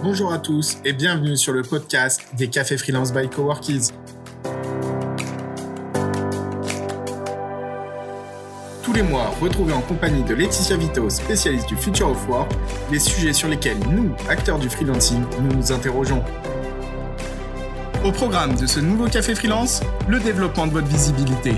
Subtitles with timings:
[0.00, 3.90] Bonjour à tous et bienvenue sur le podcast des Cafés Freelance by Coworkies.
[8.84, 12.52] Tous les mois, retrouvez en compagnie de Laetitia Vito, spécialiste du Future of Work,
[12.92, 16.22] les sujets sur lesquels nous, acteurs du freelancing, nous nous interrogeons.
[18.04, 21.54] Au programme de ce nouveau Café Freelance, le développement de votre visibilité.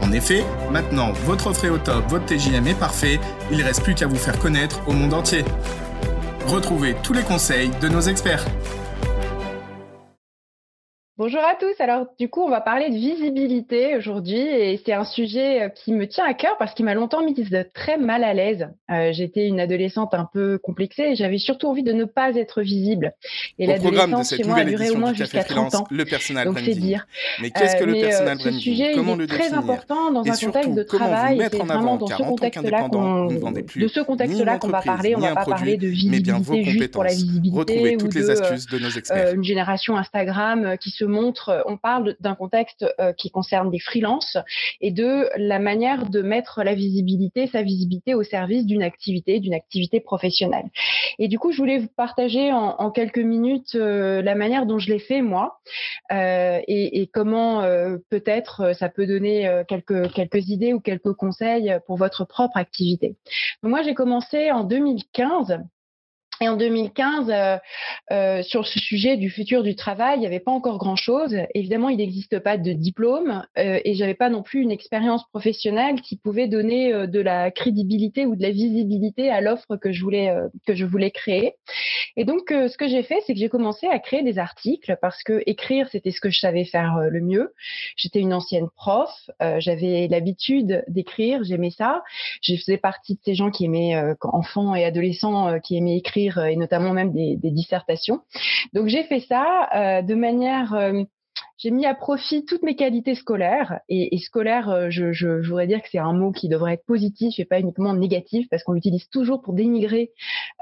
[0.00, 3.20] En effet, maintenant, votre offre est au top, votre TJM est parfait,
[3.52, 5.44] il ne reste plus qu'à vous faire connaître au monde entier.
[6.46, 8.44] Retrouvez tous les conseils de nos experts.
[11.16, 11.80] Bonjour à tous.
[11.80, 15.92] Alors, du coup, on va parler de visibilité aujourd'hui et c'est un sujet euh, qui
[15.92, 17.36] me tient à cœur parce qu'il m'a longtemps mis
[17.72, 18.66] très mal à l'aise.
[18.90, 22.62] Euh, J'étais une adolescente un peu complexée et j'avais surtout envie de ne pas être
[22.62, 23.12] visible.
[23.60, 25.86] Et l'adolescence chez moi a duré au moins jusqu'à 30 ans.
[25.88, 27.06] Le personal Donc, c'est dire.
[27.40, 30.36] Mais qu'est-ce que le euh, personal branding Ce sujet comment est très important dans un
[30.36, 31.38] contexte de travail.
[31.48, 35.14] C'est vraiment dans ce contexte-là qu'on, de ce contexte-là qu'on va parler.
[35.14, 39.96] On ne va pas parler de visibilité juste pour la visibilité ou de une génération
[39.96, 44.36] Instagram qui se montre, euh, on parle d'un contexte euh, qui concerne des freelances
[44.80, 49.54] et de la manière de mettre la visibilité, sa visibilité au service d'une activité, d'une
[49.54, 50.66] activité professionnelle.
[51.18, 54.90] Et du coup, je voulais vous partager en, quelques minutes euh, la manière dont je
[54.90, 55.58] l'ai fait moi
[56.10, 57.62] et, comment
[58.10, 63.16] peut-être ça peut donner quelques quelques idées ou quelques conseils pour votre propre activité.
[63.62, 65.58] Moi, j'ai commencé en 2015
[66.44, 67.56] et en 2015, euh,
[68.12, 71.34] euh, sur ce sujet du futur du travail, il n'y avait pas encore grand-chose.
[71.54, 76.02] Évidemment, il n'existe pas de diplôme euh, et j'avais pas non plus une expérience professionnelle
[76.02, 80.02] qui pouvait donner euh, de la crédibilité ou de la visibilité à l'offre que je
[80.02, 80.34] voulais
[80.66, 81.54] que je voulais créer.
[82.16, 85.22] Et donc, ce que j'ai fait, c'est que j'ai commencé à créer des articles parce
[85.22, 87.52] que écrire, c'était ce que je savais faire le mieux.
[87.96, 89.10] J'étais une ancienne prof,
[89.58, 92.02] j'avais l'habitude d'écrire, j'aimais ça.
[92.42, 96.46] Je faisais partie de ces gens qui aimaient, enfants et adolescents, qui aimaient écrire euh,
[96.46, 98.20] et notamment même des, dissertations.
[98.72, 101.04] Donc j'ai fait ça euh, de manière euh,
[101.64, 105.80] j'ai mis à profit toutes mes qualités scolaires et, et scolaire, euh, je, voudrais dire
[105.80, 109.08] que c'est un mot qui devrait être positif et pas uniquement négatif parce qu'on l'utilise
[109.08, 110.10] toujours pour dénigrer,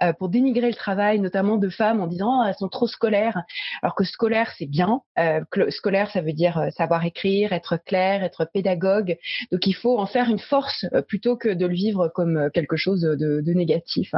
[0.03, 3.43] euh, pour dénigrer le travail, notamment de femmes en disant oh, elles sont trop scolaires,
[3.83, 5.01] alors que scolaire c'est bien.
[5.19, 5.41] Euh,
[5.71, 9.17] scolaire ça veut dire savoir écrire, être clair, être pédagogue.
[9.51, 13.01] Donc il faut en faire une force plutôt que de le vivre comme quelque chose
[13.01, 14.15] de, de négatif.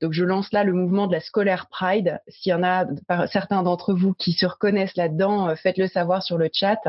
[0.00, 2.20] Donc je lance là le mouvement de la scolaire pride.
[2.28, 2.86] S'il y en a
[3.26, 6.80] certains d'entre vous qui se reconnaissent là-dedans, faites-le savoir sur le chat.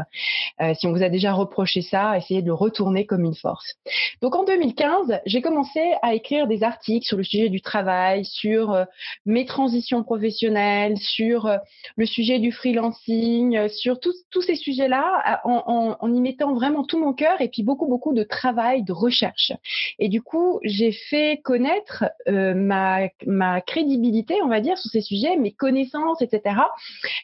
[0.62, 3.76] Euh, si on vous a déjà reproché ça, essayez de le retourner comme une force.
[4.22, 8.72] Donc en 2015, j'ai commencé à écrire des articles sur le sujet du travail, sur
[8.72, 8.86] euh,
[9.26, 11.58] mes transitions professionnelles, sur euh,
[11.96, 17.14] le sujet du freelancing, sur tous ces sujets-là, en, en, y mettant vraiment tout mon
[17.14, 19.52] cœur et puis beaucoup beaucoup de travail, de recherche.
[20.00, 25.36] Et du coup, j'ai fait connaître ma, ma crédibilité, on va dire, sur ces sujets,
[25.38, 26.56] mes connaissances, etc.,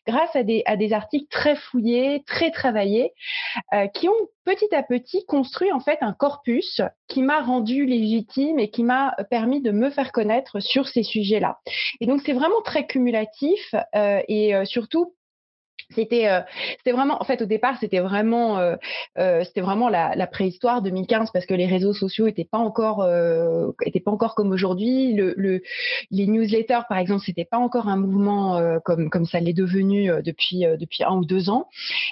[0.08, 3.14] grâce à des, à des articles très fouillés très travaillés,
[3.74, 8.60] euh, qui ont petit à petit construit en fait un corpus qui m'a rendu légitime
[8.60, 11.60] et qui m'a permis de me faire connaître sur ces sujets-là.
[12.02, 15.14] Et donc c'est vraiment très cumulatif euh, et euh, surtout
[15.96, 16.42] c'était euh,
[16.78, 18.76] c'était vraiment en fait au départ c'était vraiment euh,
[19.18, 23.08] euh, c'était vraiment la, préhistoire 2015 parce que les réseaux sociaux étaient pas encore
[23.84, 25.14] étaient pas encore comme aujourd'hui.
[25.14, 25.62] Le, le,
[26.12, 30.66] les newsletters par exemple c'était pas encore un mouvement comme comme ça l'est devenu depuis
[30.80, 31.68] depuis un ou deux ans.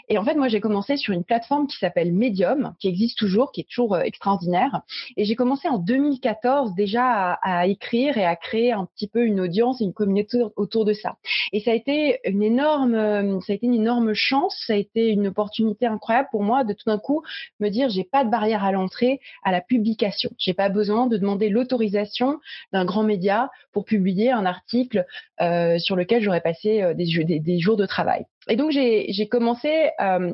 [0.09, 3.51] Et en fait moi j'ai commencé sur une plateforme qui s'appelle Medium qui existe toujours
[3.51, 4.81] qui est toujours extraordinaire.
[5.16, 9.23] Et j'ai commencé en 2014 déjà à, à, écrire et à créer un petit peu
[9.23, 11.17] une audience et une communauté autour de ça.
[11.53, 15.09] Et ça a été une énorme ça a été une énorme chance, ça a été
[15.09, 17.23] une opportunité incroyable pour moi de tout d'un coup
[17.59, 20.29] me dire j'ai pas de barrière à l'entrée à la publication.
[20.38, 22.39] J'ai pas besoin de demander l'autorisation
[22.73, 25.05] d'un grand média pour publier un article
[25.41, 28.25] euh, sur lequel j'aurais passé euh, des, jours de travail.
[28.50, 30.34] Et donc j'ai commencé euh,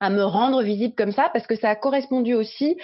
[0.00, 2.76] à me rendre visible comme ça parce que ça a correspondu aussi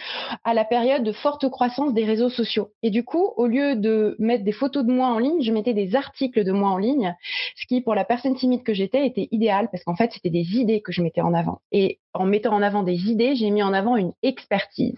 [0.44, 2.70] à la période de forte croissance des réseaux sociaux.
[2.82, 5.74] Et du coup, au lieu de mettre des photos de moi en ligne, je mettais
[5.74, 7.14] des articles de moi en ligne,
[7.56, 10.56] ce qui pour la personne timide que j'étais était idéal parce qu'en fait, c'était des
[10.56, 11.60] idées que je mettais en avant.
[11.72, 14.96] Et en mettant en avant des idées, j'ai mis en avant une expertise.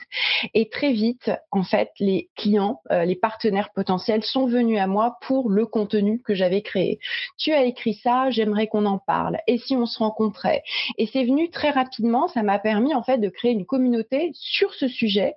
[0.52, 5.17] Et très vite, en fait, les clients, euh, les partenaires potentiels sont venus à moi
[5.23, 6.99] pour le contenu que j'avais créé.
[7.38, 9.38] Tu as écrit ça, j'aimerais qu'on en parle.
[9.46, 10.62] Et si on se rencontrait?
[10.99, 14.73] Et c'est venu très rapidement ça m'a permis en fait de créer une communauté sur
[14.75, 15.35] ce sujet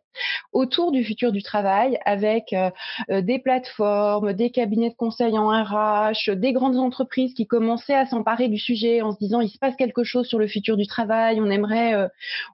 [0.51, 2.69] autour du futur du travail avec euh,
[3.09, 8.05] euh, des plateformes, des cabinets de conseil en RH, des grandes entreprises qui commençaient à
[8.05, 10.87] s'emparer du sujet en se disant il se passe quelque chose sur le futur du
[10.87, 12.07] travail, on aimerait, euh,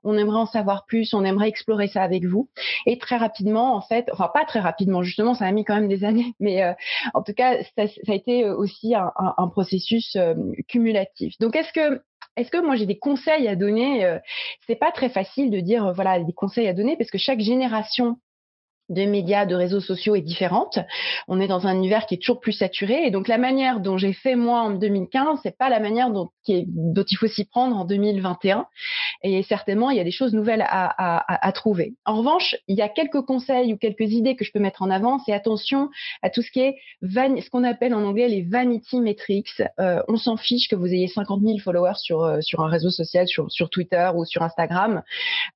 [0.03, 2.49] on aimerait en savoir plus, on aimerait explorer ça avec vous.
[2.85, 5.87] Et très rapidement, en fait, enfin pas très rapidement, justement, ça a mis quand même
[5.87, 6.63] des années, mais
[7.13, 10.17] en tout cas, ça, a été aussi un processus
[10.67, 11.37] cumulatif.
[11.39, 12.01] Donc, est-ce que
[12.35, 14.19] est-ce que moi j'ai des conseils à donner euh,
[14.67, 18.17] C'est pas très facile de dire voilà des conseils à donner parce que chaque génération
[18.89, 20.79] de médias, de réseaux sociaux est différente.
[21.27, 23.97] On est dans un univers qui est toujours plus saturé et donc la manière dont
[23.97, 27.85] j'ai fait moi en 2015, c'est pas la manière dont, il faut s'y prendre en
[27.85, 28.67] 2021.
[29.23, 31.93] Et certainement, il y a des choses nouvelles à, trouver.
[32.05, 34.89] En revanche, il y a quelques conseils ou quelques idées que je peux mettre en
[34.89, 35.19] avant.
[35.19, 35.89] C'est attention
[36.21, 39.61] à tout ce qui est ce qu'on appelle en anglais les vanity metrics.
[39.79, 42.89] Euh, on s'en fiche que vous ayez 50 000 followers sur euh, sur un réseau
[42.89, 45.01] social, sur, sur Twitter ou sur Instagram.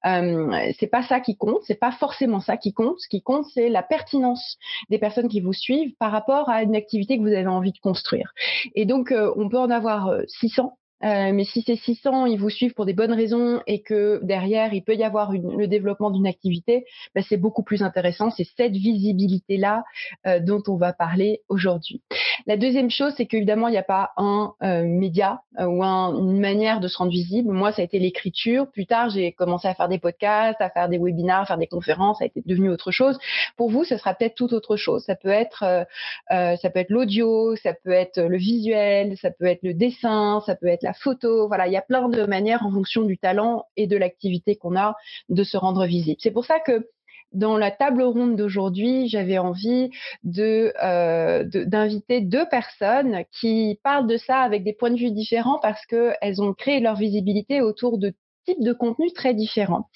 [0.05, 1.61] Euh, c'est pas ça qui compte.
[1.63, 2.99] C'est pas forcément ça qui compte.
[2.99, 4.57] Ce qui compte, c'est la pertinence
[4.89, 7.79] des personnes qui vous suivent par rapport à une activité que vous avez envie de
[7.79, 8.33] construire.
[8.75, 12.49] Et donc, euh, on peut en avoir 600 euh, mais si ces 600, ils vous
[12.49, 16.27] suivent pour des bonnes raisons et que derrière, il peut y avoir le développement d'une
[16.27, 16.85] activité,
[17.15, 18.29] ben, c'est beaucoup plus intéressant.
[18.31, 19.83] C'est cette visibilité-là
[20.27, 22.01] euh, dont on va parler aujourd'hui.
[22.47, 26.79] La deuxième chose, c'est qu'évidemment, il n'y a pas un euh, média ou une manière
[26.79, 27.51] de se rendre visible.
[27.51, 28.71] Moi, ça a été l'écriture.
[28.71, 31.67] Plus tard, j'ai commencé à faire des podcasts, à faire des webinars, à faire des
[31.67, 32.19] conférences.
[32.19, 33.19] Ça a été devenu autre chose.
[33.57, 35.03] Pour vous, ce sera peut-être tout autre chose.
[35.03, 35.85] Ça peut être,
[36.29, 40.55] ça peut être l'audio, ça peut être le visuel, ça peut être le dessin, ça
[40.55, 41.47] peut être la photo.
[41.47, 44.77] Voilà, il y a plein de manières en fonction du talent et de l'activité qu'on
[44.77, 44.95] a
[45.29, 46.19] de se rendre visible.
[46.21, 46.87] C'est pour ça que
[47.31, 49.91] dans la table ronde d'aujourd'hui, j'avais envie
[50.37, 55.85] euh, d'inviter deux personnes qui parlent de ça avec des points de vue différents parce
[55.85, 58.13] qu'elles ont créé leur visibilité autour de
[58.45, 59.89] types de contenus très différents.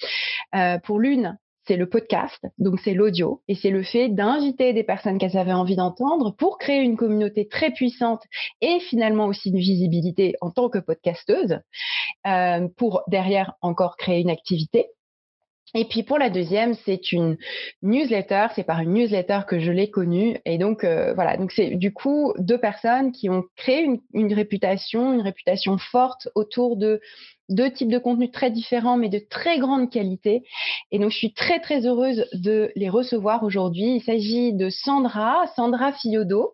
[0.53, 4.83] Euh, pour l'une, c'est le podcast, donc c'est l'audio, et c'est le fait d'inviter des
[4.83, 8.23] personnes qu'elles avaient envie d'entendre pour créer une communauté très puissante
[8.61, 11.59] et finalement aussi une visibilité en tant que podcasteuse,
[12.27, 14.87] euh, pour derrière encore créer une activité.
[15.75, 17.37] Et puis pour la deuxième, c'est une
[17.81, 18.47] newsletter.
[18.53, 20.37] C'est par une newsletter que je l'ai connue.
[20.45, 24.33] Et donc euh, voilà, donc c'est du coup deux personnes qui ont créé une, une
[24.33, 27.01] réputation, une réputation forte autour de
[27.49, 30.43] deux types de contenus très différents, mais de très grande qualité.
[30.91, 33.95] Et donc, je suis très, très heureuse de les recevoir aujourd'hui.
[33.95, 36.53] Il s'agit de Sandra, Sandra Fiodo.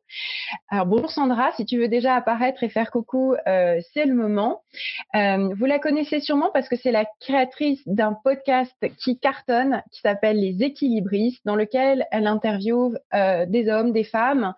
[0.70, 4.62] Alors, bonjour Sandra, si tu veux déjà apparaître et faire coucou, euh, c'est le moment.
[5.16, 10.02] Euh, vous la connaissez sûrement parce que c'est la créatrice d'un podcast qui cartonne, qui
[10.02, 14.54] s'appelle Les Équilibristes, dans lequel elle interviewe euh, des hommes, des femmes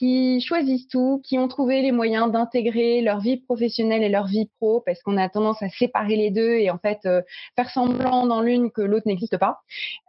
[0.00, 4.48] qui choisissent tout, qui ont trouvé les moyens d'intégrer leur vie professionnelle et leur vie
[4.58, 7.20] pro, parce qu'on a tendance à séparer les deux et en fait euh,
[7.54, 9.58] faire semblant dans l'une que l'autre n'existe pas.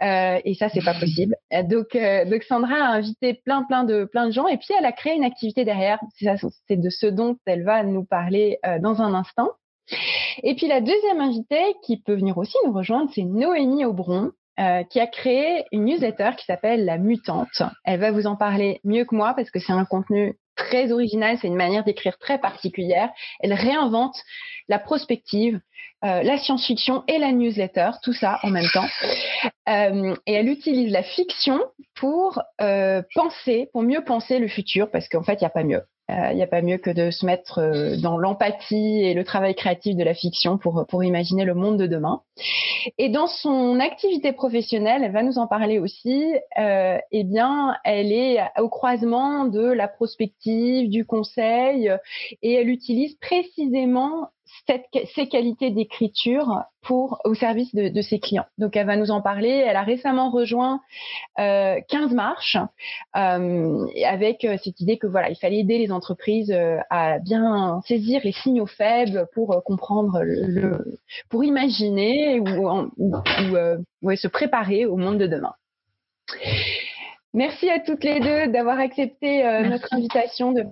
[0.02, 1.36] Euh, et ça, c'est pas possible.
[1.70, 4.86] Donc, euh, donc Sandra a invité plein, plein de, plein de gens et puis elle
[4.86, 6.00] a créé une activité derrière.
[6.16, 9.50] C'est de ce dont elle va nous parler dans un instant.
[10.42, 14.32] Et puis la deuxième invitée qui peut venir aussi nous rejoindre, c'est Noémie Aubron.
[14.90, 17.64] Qui a créé une newsletter qui s'appelle La Mutante.
[17.84, 21.38] Elle va vous en parler mieux que moi parce que c'est un contenu très original,
[21.42, 23.10] c'est une manière d'écrire très particulière.
[23.40, 24.16] Elle réinvente
[24.68, 25.60] la prospective,
[26.04, 28.88] euh, la science-fiction et la newsletter, tout ça en même temps.
[29.70, 31.60] Euh, et elle utilise la fiction
[31.96, 35.64] pour euh, penser, pour mieux penser le futur, parce qu'en fait, il n'y a pas
[35.64, 35.84] mieux.
[36.32, 37.62] Il n'y a pas mieux que de se mettre
[38.02, 41.88] dans l'empathie et le travail créatif de la fiction pour, pour imaginer le monde de
[41.88, 42.22] demain.
[42.98, 48.12] Et dans son activité professionnelle, elle va nous en parler aussi, euh, eh bien, elle
[48.12, 51.92] est au croisement de la prospective, du conseil,
[52.42, 54.30] et elle utilise précisément
[55.16, 58.46] ces qualités d'écriture pour au service de, ses clients.
[58.58, 59.50] Donc elle va nous en parler.
[59.50, 60.82] Elle a récemment rejoint
[61.40, 62.58] euh, 15 marches
[63.16, 67.82] euh, avec euh, cette idée que voilà, il fallait aider les entreprises euh, à bien
[67.88, 73.14] saisir les signaux faibles pour euh, comprendre le, pour imaginer ou, ou,
[74.02, 75.54] ou se préparer au monde de demain.
[77.34, 80.66] Merci à toutes les deux d'avoir accepté notre invitation de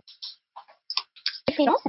[1.53, 1.87] freelance.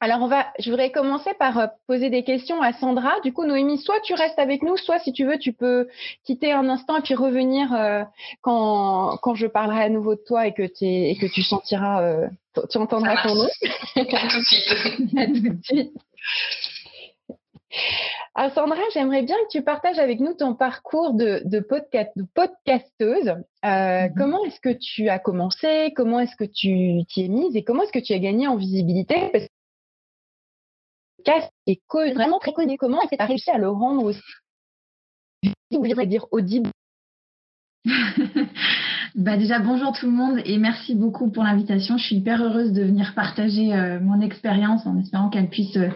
[0.00, 3.20] Alors, on va, je voudrais commencer par euh, poser des questions à Sandra.
[3.20, 5.88] Du coup, Noémie, soit tu restes avec nous, soit si tu veux, tu peux
[6.24, 8.02] quitter un instant et puis revenir euh,
[8.42, 12.26] quand, quand je parlerai à nouveau de toi et que, et que tu sentiras, euh,
[12.70, 13.48] tu entendras ton nom.
[13.96, 15.16] à tout de suite.
[15.16, 15.92] à tout de suite.
[18.34, 22.24] Alors Sandra, j'aimerais bien que tu partages avec nous ton parcours de, de, podcast, de
[22.34, 23.34] podcasteuse.
[23.64, 24.14] Euh, mhm.
[24.16, 25.92] Comment est-ce que tu as commencé?
[25.96, 27.56] Comment est-ce que tu t'y es mise?
[27.56, 29.48] Et comment est-ce que tu as gagné en visibilité?
[31.26, 31.80] Podcast est
[32.14, 32.76] vraiment très connu.
[32.78, 34.20] Comment est-ce que tu as réussi à le rendre aussi,
[36.06, 36.70] dire, audible
[39.14, 41.96] bah déjà bonjour tout le monde et merci beaucoup pour l'invitation.
[41.98, 45.90] Je suis hyper heureuse de venir partager euh, mon expérience en espérant qu'elle puisse euh,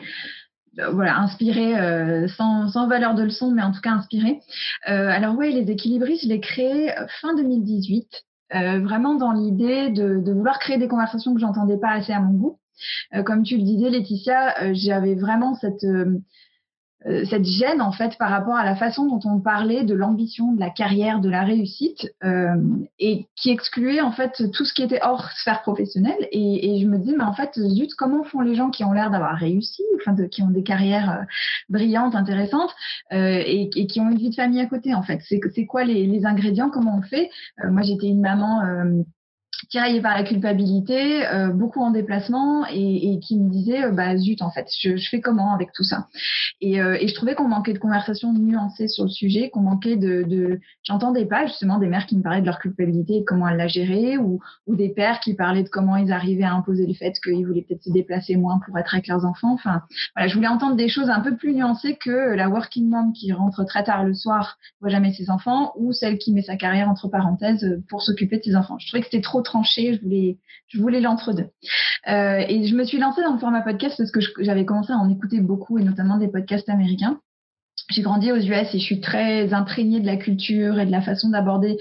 [0.93, 4.39] voilà, inspirer euh, sans, sans, valeur de leçon, mais en tout cas inspirer.
[4.85, 8.07] alors oui, les équilibristes, je l'ai créé fin 2018,
[8.53, 12.35] vraiment dans l'idée de, de, vouloir créer des conversations que j'entendais pas assez à mon
[12.35, 12.61] goût.
[13.25, 15.85] Comme tu le disais, Laetitia, j'avais vraiment cette
[17.07, 20.53] euh, cette gêne en fait par rapport à la façon dont on parlait de l'ambition,
[20.53, 22.57] de la carrière, de la réussite, euh,
[22.99, 26.29] et qui excluait en fait tout ce qui était hors sphère professionnelle.
[26.31, 29.11] Et, je me disais, mais en fait, zut, comment font les gens qui ont l'air
[29.11, 29.83] d'avoir réussi,
[30.31, 31.25] qui ont des carrières euh,
[31.71, 32.75] brillantes, intéressantes,
[33.13, 35.21] euh, et, qui ont une vie de famille à côté en fait?
[35.23, 36.71] C'est quoi les ingrédients?
[36.71, 37.31] Comment on fait?
[37.65, 38.61] Moi, j'étais une maman
[39.69, 44.17] tiraillé par la culpabilité, euh, beaucoup en déplacement et, et qui me disait euh, bah
[44.17, 46.07] zut en fait je, je, fais comment avec tout ça?
[46.61, 49.97] Et, euh, et je trouvais qu'on manquait de conversations nuancées sur le sujet, qu'on manquait
[49.97, 50.61] de, de...
[50.83, 53.69] j'entendais pas justement des mères qui me parlaient de leur culpabilité et comment elles la
[53.69, 57.15] géraient ou, ou des pères qui parlaient de comment ils arrivaient à imposer le fait
[57.23, 59.53] qu'ils voulaient peut-être se déplacer moins pour être avec leurs enfants.
[59.53, 59.83] Enfin
[60.15, 63.33] voilà, je voulais entendre des choses un peu plus nuancées que la working mom qui
[63.33, 66.89] rentre très tard le soir, voit jamais ses enfants ou celle qui met sa carrière
[66.89, 68.79] entre parenthèses pour s'occuper de ses enfants.
[68.79, 70.39] Je trouvais que c'était trop tranché, je voulais,
[70.69, 71.49] je voulais l'entre-deux.
[72.09, 74.97] Euh, et je me suis lancée dans le format podcast parce que j'avais commencé à
[74.97, 77.21] en écouter beaucoup et notamment des podcasts américains
[77.91, 81.03] j'ai grandi aux US et je suis très imprégnée de la culture et de la
[81.03, 81.77] façon d'aborder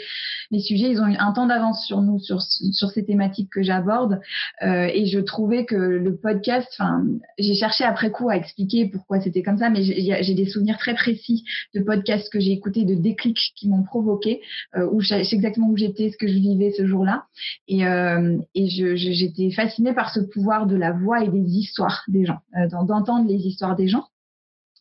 [0.52, 0.90] les sujets.
[0.90, 4.20] Ils ont eu un temps d'avance sur nous, sur, sur ces thématiques que j'aborde.
[4.64, 7.04] Euh, et je trouvais que le podcast, enfin,
[7.38, 10.96] j'ai cherché après coup à expliquer pourquoi c'était comme ça, mais j'ai des souvenirs très
[10.96, 11.44] précis
[11.76, 14.42] de podcasts que j'ai écoutés, de déclics qui m'ont provoqué,
[14.76, 17.26] euh, où je sais exactement où j'étais, ce que je vivais ce jour-là.
[17.68, 22.26] Et, euh, et j'étais fascinée par ce pouvoir de la voix et des histoires des
[22.26, 24.06] gens, euh, d'entendre les histoires des gens.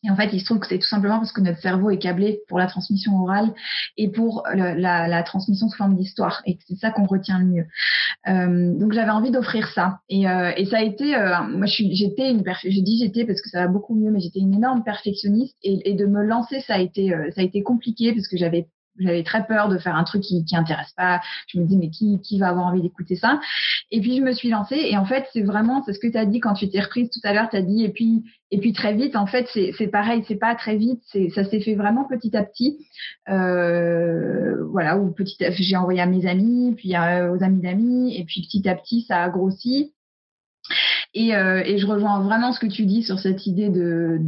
[0.03, 1.97] Et en fait, il se trouve que c'est tout simplement parce que notre cerveau est
[1.97, 3.53] câblé pour la transmission orale
[3.97, 6.41] et pour la, transmission sous forme d'histoire.
[6.45, 7.65] Et c'est ça qu'on retient le mieux.
[8.27, 9.99] Euh, donc j'avais envie d'offrir ça.
[10.07, 13.61] Et, euh, ça a été, euh, moi j'étais une, je dis j'étais parce que ça
[13.61, 15.57] va beaucoup mieux, mais j'étais une énorme perfectionniste.
[15.63, 18.37] Et, et, de me lancer, ça a été, euh, ça a été compliqué parce que
[18.37, 21.21] j'avais j'avais très peur de faire un truc qui qui intéresse pas.
[21.47, 23.39] Je me dis mais qui qui va avoir envie d'écouter ça?
[23.91, 26.17] Et puis je me suis lancée et en fait c'est vraiment c'est ce que tu
[26.17, 27.49] as dit quand tu t'es reprise tout à l'heure.
[27.49, 30.55] Tu as dit et puis et puis très vite en fait c'est pareil c'est pas
[30.55, 31.01] très vite
[31.33, 32.85] ça s'est fait vraiment petit à petit.
[33.29, 38.41] Euh, voilà ou petit j'ai envoyé à mes amis puis aux amis d'amis et puis
[38.41, 39.93] petit à petit ça a grossi.
[41.15, 44.19] Et, euh, et, je rejoins vraiment ce que tu dis sur cette idée de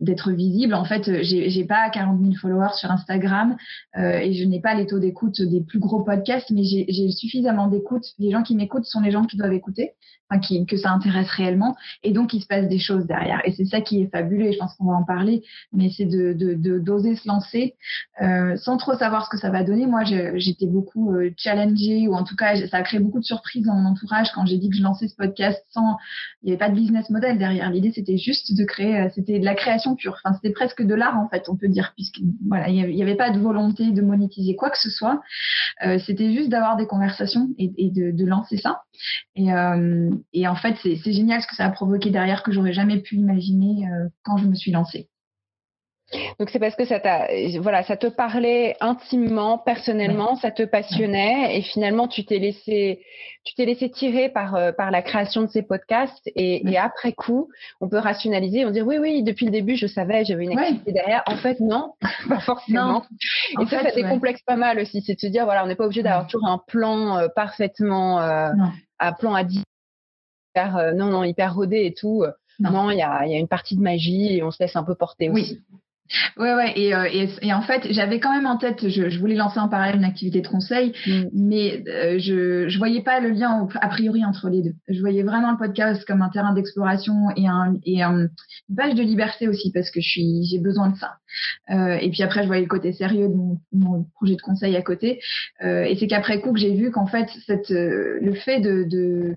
[0.00, 0.72] d'être visible.
[0.74, 3.56] En fait, j'ai j'ai pas 40 000 followers sur Instagram
[3.98, 7.66] euh, et je n'ai pas les taux d'écoute des plus gros podcasts, mais j'ai suffisamment
[7.66, 8.04] d'écoute.
[8.20, 9.94] Les gens qui m'écoutent sont les gens qui doivent écouter
[10.40, 11.76] que ça intéresse réellement.
[12.02, 13.40] Et donc, il se passe des choses derrière.
[13.44, 16.04] Et c'est ça qui est fabuleux, et je pense qu'on va en parler, mais c'est
[16.04, 16.32] de
[16.78, 17.74] d'oser se lancer
[18.20, 19.86] euh, sans trop savoir ce que ça va donner.
[19.86, 23.64] Moi, j'étais beaucoup euh, challengée, ou en tout cas, ça a créé beaucoup de surprises
[23.64, 25.96] dans mon entourage quand j'ai dit que je lançais ce podcast sans...
[26.42, 27.70] Il n'y avait pas de business model derrière.
[27.70, 29.00] L'idée, c'était juste de créer...
[29.00, 30.16] Euh, c'était de la création pure.
[30.22, 33.16] Enfin, c'était presque de l'art, en fait, on peut dire, puisque voilà, il n'y avait,
[33.16, 35.20] pas de volonté de monétiser quoi que ce soit.
[36.06, 38.82] C'était juste d'avoir des conversations et, de, lancer ça.
[39.36, 39.48] Et,
[40.32, 43.16] et en fait, c'est génial ce que ça a provoqué derrière que j'aurais jamais pu
[43.16, 45.08] imaginer euh, quand je me suis lancée.
[46.38, 47.28] Donc c'est parce que ça t'a,
[47.60, 53.00] voilà, ça te parlait intimement, personnellement, ça te passionnait et finalement tu t'es laissé,
[53.44, 57.12] tu t'es laissé tirer par euh, par la création de ces podcasts et, et, après
[57.12, 57.48] coup,
[57.80, 60.92] on peut rationaliser, on dit oui oui, depuis le début je savais, j'avais une activité
[60.92, 61.22] derrière.
[61.26, 61.94] En fait non,
[62.28, 63.04] pas forcément.
[63.60, 65.84] Et ça, ça décomplexe pas mal aussi, c'est de se dire voilà, on n'est pas
[65.84, 69.62] obligé d'avoir toujours un plan euh, parfaitement, un plan à 10
[70.52, 72.24] hyper, euh, non, non, hyper rodé et tout.
[72.58, 74.84] Non, il y a, y a, une partie de magie et on se laisse un
[74.84, 75.58] peu porter aussi.
[76.36, 79.18] Ouais, ouais, et, euh, et, et, en fait, j'avais quand même en tête, je, je,
[79.18, 81.22] voulais lancer en parallèle une activité de conseil, mm.
[81.32, 84.74] mais euh, je je voyais pas le lien a priori entre les deux.
[84.88, 88.28] Je voyais vraiment le podcast comme un terrain d'exploration et un et un,
[88.68, 91.16] une page de liberté aussi parce que je suis j'ai besoin de ça.
[91.70, 94.76] Euh, et puis après, je voyais le côté sérieux de mon, mon projet de conseil
[94.76, 95.20] à côté.
[95.64, 99.36] Euh, et c'est qu'après coup que j'ai vu qu'en fait, cette le fait de, de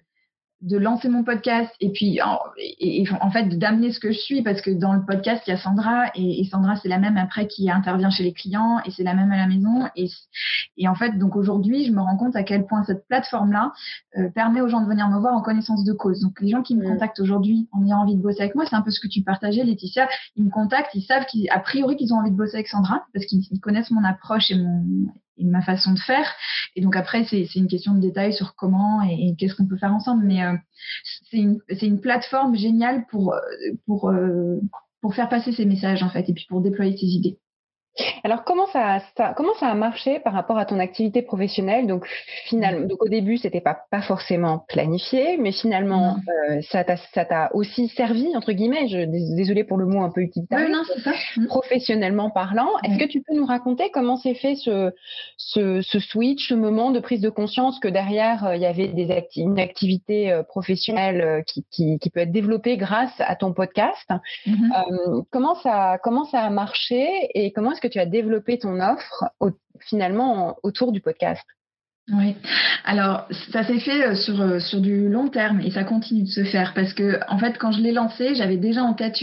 [0.62, 4.42] de lancer mon podcast et puis en, et, en fait d'amener ce que je suis
[4.42, 7.18] parce que dans le podcast il y a Sandra et, et Sandra c'est la même
[7.18, 10.08] après qui intervient chez les clients et c'est la même à la maison et,
[10.78, 13.74] et en fait donc aujourd'hui je me rends compte à quel point cette plateforme là
[14.18, 16.62] euh, permet aux gens de venir me voir en connaissance de cause donc les gens
[16.62, 16.94] qui me mm.
[16.94, 19.24] contactent aujourd'hui en ayant envie de bosser avec moi c'est un peu ce que tu
[19.24, 20.08] partageais Laetitia
[20.38, 23.26] ils me contactent ils savent qu'a priori qu'ils ont envie de bosser avec Sandra parce
[23.26, 24.86] qu'ils connaissent mon approche et mon
[25.40, 26.32] ma façon de faire.
[26.76, 29.94] Et donc après, c'est une question de détail sur comment et, qu'est-ce qu'on peut faire
[29.94, 30.26] ensemble.
[30.26, 30.42] Mais
[31.30, 33.36] c'est une, une, plateforme géniale pour,
[33.86, 34.12] pour,
[35.02, 37.38] pour faire passer ces messages en fait et puis pour déployer ces idées.
[38.24, 39.00] Alors comment ça,
[39.38, 41.88] comment ça a marché par rapport à ton activité professionnelle?
[41.88, 42.06] Donc
[42.46, 42.88] finalement, mmh.
[42.88, 46.18] donc au début c'était pas pas forcément planifié, mais finalement
[46.50, 48.88] euh, ça t'a aussi servi entre guillemets?
[48.88, 50.68] Je désolée pour le mot un peu utilitaire.
[50.70, 51.14] non, c'est ça.
[51.38, 51.48] Mmh.
[51.48, 54.92] Professionnellement parlant, est-ce que tu peux nous raconter comment s'est fait ce,
[55.38, 58.90] ce, ce switch, ce moment de prise de conscience que derrière euh, il y avait
[58.90, 59.06] des
[59.38, 64.10] une activité euh, professionnelle qui, qui, qui, peut être développée grâce à ton podcast?
[64.46, 64.54] Mmh
[65.32, 69.26] comment ça comment ça a marché et comment est-ce que tu as développé ton offre
[69.80, 71.46] finalement autour du podcast?
[72.14, 72.36] Oui,
[72.84, 76.28] alors ça s'est fait euh, sur, euh, sur du long terme et ça continue de
[76.28, 79.16] se faire parce que en fait quand je l'ai lancé j'avais déjà en tête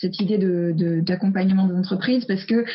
[0.00, 2.66] cette idée de d'accompagnement des entreprises parce que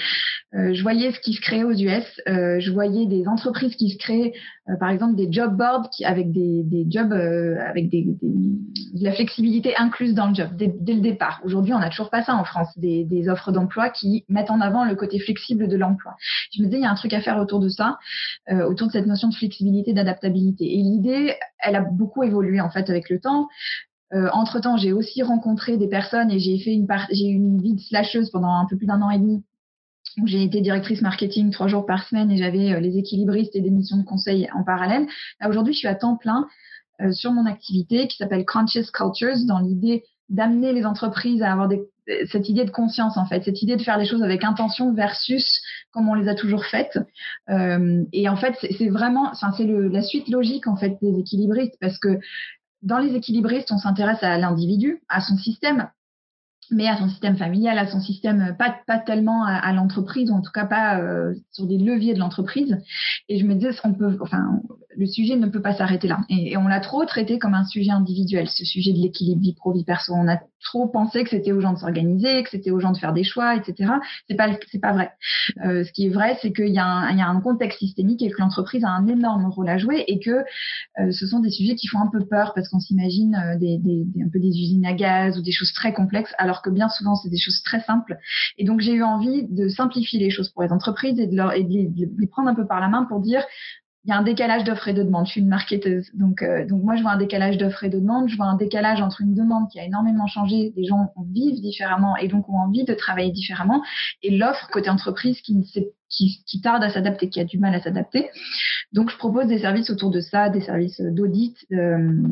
[0.53, 3.97] euh, je voyais ce qui se créait aux US, je voyais des entreprises qui se
[3.99, 4.33] créaient
[4.79, 10.15] par exemple des job boards avec des, des jobs avec des, de la flexibilité incluse
[10.15, 11.39] dans le job dès, dès le départ.
[11.43, 14.59] Aujourd'hui on n'a toujours pas ça en France, des, des offres d'emploi qui mettent en
[14.59, 16.15] avant le côté flexible de l'emploi.
[16.53, 17.99] Je me disais il y a un truc à faire autour de ça,
[18.49, 20.65] autour de cette notion de flexibilité flexibilité, d'adaptabilité.
[20.65, 23.47] Et l'idée, elle a beaucoup évolué en fait avec le temps.
[24.13, 27.61] Euh, entre temps, j'ai aussi rencontré des personnes et j'ai fait une j'ai eu une
[27.61, 29.43] vie de slasheuse pendant un peu plus d'un an et demi
[30.19, 33.61] où j'ai été directrice marketing trois jours par semaine et j'avais euh, les équilibristes et
[33.61, 35.07] des missions de conseil en parallèle.
[35.47, 36.47] Aujourd'hui, je suis à temps plein
[37.01, 41.67] euh, sur mon activité qui s'appelle Conscious Cultures dans l'idée d'amener les entreprises à avoir
[41.67, 41.81] des,
[42.31, 45.61] cette idée de conscience en fait, cette idée de faire les choses avec intention versus
[45.91, 46.99] comme on les a toujours faites.
[47.49, 51.77] Euh, et en fait, c'est vraiment, enfin, c'est la suite logique en fait des équilibristes
[51.79, 52.19] parce que
[52.81, 55.87] dans les équilibristes, on s'intéresse à l'individu, à son système,
[56.71, 60.51] mais à son système familial, à son système, pas, tellement à, l'entreprise, ou en tout
[60.51, 62.77] cas pas euh, sur des leviers de l'entreprise.
[63.27, 64.61] Et je me disais, on peut, enfin,
[64.97, 66.19] le sujet ne peut pas s'arrêter là.
[66.29, 69.71] Et, on l'a trop traité comme un sujet individuel, ce sujet de l'équilibre vie pro
[69.71, 70.13] vie perso.
[70.13, 72.97] On a trop pensé que c'était aux gens de s'organiser, que c'était aux gens de
[72.97, 73.93] faire des choix, etc.
[74.29, 75.11] C'est pas c'est pas vrai.
[75.65, 78.83] Euh, ce qui est vrai, c'est qu'il y, a un, contexte systémique et que l'entreprise
[78.83, 80.29] a un énorme rôle à jouer et que
[80.99, 84.29] euh, ce sont des sujets qui font un peu peur parce qu'on s'imagine euh, un
[84.31, 87.29] peu des usines à gaz ou des choses très complexes, alors que bien souvent c'est
[87.29, 88.17] des choses très simples.
[88.57, 92.27] Et donc j'ai eu envie de simplifier les choses pour les entreprises et de les
[92.27, 93.43] prendre un peu par la main pour dire
[94.03, 95.27] il y a un décalage d'offres et de demandes.
[95.27, 96.09] Je suis une marketeuse.
[96.15, 98.29] Donc, euh, donc moi, je vois un décalage d'offres et de demandes.
[98.29, 100.73] Je vois un décalage entre une demande qui a énormément changé.
[100.75, 103.83] Les gens vivent différemment et donc ont envie de travailler différemment.
[104.23, 105.55] Et l'offre côté entreprise qui,
[106.09, 108.29] qui, qui tarde à s'adapter, qui a du mal à s'adapter.
[108.91, 111.55] Donc, je propose des services autour de ça, des services d'audit.
[111.71, 112.23] Euh,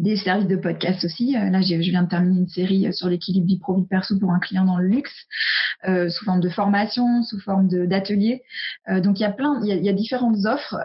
[0.00, 1.36] des services de podcast aussi.
[1.36, 4.32] Euh, là, je viens de terminer une série euh, sur l'équilibre vie pro perso pour
[4.32, 5.14] un client dans le luxe,
[5.86, 8.42] euh, sous forme de formation, sous forme d'atelier.
[8.88, 10.76] Donc il y a plein, il y a, différentes offres,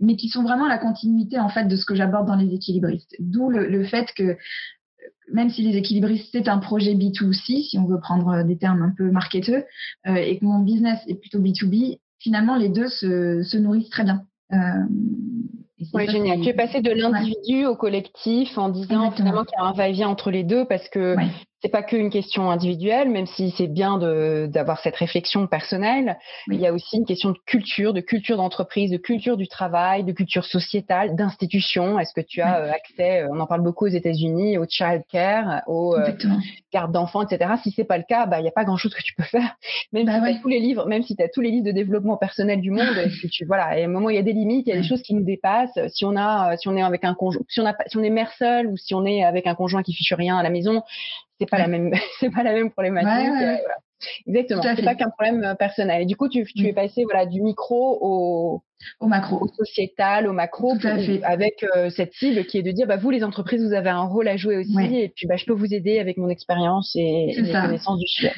[0.00, 3.14] mais qui sont vraiment la continuité en fait de ce que j'aborde dans les équilibristes.
[3.18, 4.36] D'où le, fait que
[5.32, 8.92] même si les équilibristes c'est un projet B2C, si on veut prendre des termes un
[8.96, 9.64] peu marketeux,
[10.06, 14.24] et que mon business est plutôt B2B, finalement les deux se nourrissent très bien.
[15.92, 16.40] Oui, génial.
[16.40, 20.08] Tu es passé de l'individu au collectif en disant finalement qu'il y a un va-et-vient
[20.08, 21.16] entre les deux parce que
[21.66, 23.98] c'est pas qu'une question individuelle, même si c'est bien
[24.46, 26.16] d'avoir cette réflexion personnelle.
[26.46, 30.04] Il y a aussi une question de culture, de culture d'entreprise, de culture du travail,
[30.04, 31.98] de culture sociétale, d'institution.
[31.98, 35.02] Est-ce que tu as euh, accès, euh, on en parle beaucoup aux États-Unis, au child
[35.10, 36.12] care, aux euh,
[36.72, 37.54] gardes d'enfants, etc.
[37.64, 39.56] Si c'est pas le cas, bah il y a pas grand-chose que tu peux faire.
[39.92, 41.66] Même bah si tu as tous les livres, même si tu as tous les livres
[41.66, 44.22] de développement personnel du monde, que tu voilà, et à un moment il y a
[44.22, 45.80] des limites, il y a des choses qui nous dépassent.
[45.88, 48.10] Si on a, si on est avec un conjoint, si on a, si on est
[48.10, 50.84] mère seule ou si on est avec un conjoint qui fiche rien à la maison,
[51.38, 53.56] c'est pas la même c'est pas la même problématique euh,
[54.26, 56.02] exactement c'est pas qu'un problème euh, personnel.
[56.02, 56.66] Et du coup tu, tu mm.
[56.66, 58.62] es passé voilà du micro au
[59.00, 59.38] au macro.
[59.40, 60.74] au sociétal au macro
[61.22, 64.04] avec euh, cette cible qui est de dire bah vous les entreprises vous avez un
[64.04, 67.34] rôle à jouer aussi et puis bah je peux vous aider avec mon expérience et,
[67.36, 68.32] et mes connaissances du sujet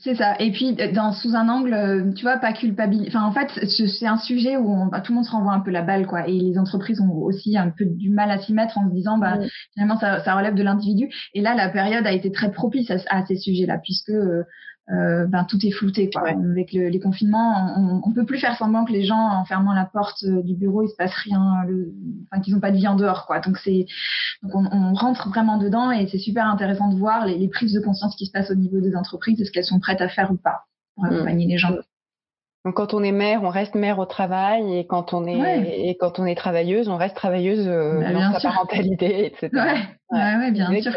[0.00, 0.36] c'est ça.
[0.38, 3.08] Et puis, dans, sous un angle, euh, tu vois, pas culpabiliser.
[3.08, 5.60] Enfin, en fait, c'est un sujet où on, bah, tout le monde se renvoie un
[5.60, 6.28] peu la balle, quoi.
[6.28, 9.18] Et les entreprises ont aussi un peu du mal à s'y mettre en se disant,
[9.18, 9.38] bah,
[9.74, 11.08] finalement, ça, ça relève de l'individu.
[11.34, 14.44] Et là, la période a été très propice à, à ces sujets-là, puisque euh,
[14.90, 16.08] euh, ben, tout est flouté.
[16.10, 16.28] Quoi.
[16.30, 19.74] Avec le, les confinements, on, on peut plus faire semblant que les gens, en fermant
[19.74, 21.92] la porte euh, du bureau, il se passe rien, le,
[22.30, 23.26] enfin, qu'ils n'ont pas de vie en dehors.
[23.26, 23.40] Quoi.
[23.40, 23.86] Donc, c'est,
[24.42, 27.74] donc on, on, rentre vraiment dedans et c'est super intéressant de voir les, les, prises
[27.74, 30.32] de conscience qui se passent au niveau des entreprises, est-ce qu'elles sont prêtes à faire
[30.32, 31.14] ou pas pour mm.
[31.14, 31.72] accompagner les gens.
[32.64, 35.96] Donc quand on est mère, on reste mère au travail et quand on est et
[35.96, 39.50] quand on est travailleuse, on reste travailleuse euh, bah, dans sa parentalité, etc.
[40.10, 40.92] Ouais, ouais, bien sûr.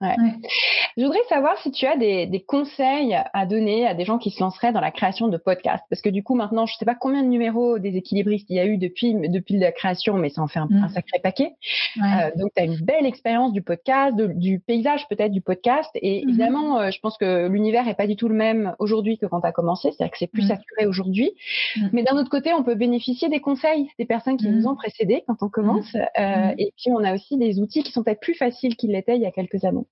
[0.00, 4.40] Je voudrais savoir si tu as des, conseils à donner à des gens qui se
[4.40, 5.84] lanceraient dans la création de podcasts.
[5.90, 8.56] Parce que du coup, maintenant, je ne sais pas combien de numéros des équilibristes il
[8.56, 10.88] y a eu depuis, depuis la création, mais ça en fait un, mm.
[10.88, 11.54] sacré paquet.
[11.98, 15.90] Euh, donc, tu as une belle expérience du podcast, du paysage peut-être du podcast.
[15.94, 16.28] Et mm-hmm.
[16.28, 19.42] évidemment, euh, je pense que l'univers n'est pas du tout le même aujourd'hui que quand
[19.42, 19.90] tu as commencé.
[19.92, 20.48] C'est-à-dire que c'est plus mm.
[20.48, 21.32] saturé aujourd'hui.
[21.76, 21.88] Mm.
[21.92, 25.22] Mais d'un autre côté, on peut bénéficier des conseils des personnes qui nous ont précédés
[25.26, 25.94] quand on commence.
[25.94, 29.16] Euh, et puis, on a aussi des outils qui sont peut-être plus faciles qu'ils l'étaient
[29.16, 29.84] il y a quelques années.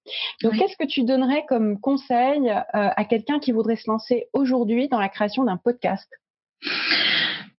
[0.42, 4.88] Donc, qu'est-ce que tu donnerais comme conseil euh, à quelqu'un qui voudrait se lancer aujourd'hui
[4.88, 6.08] dans la création d'un podcast?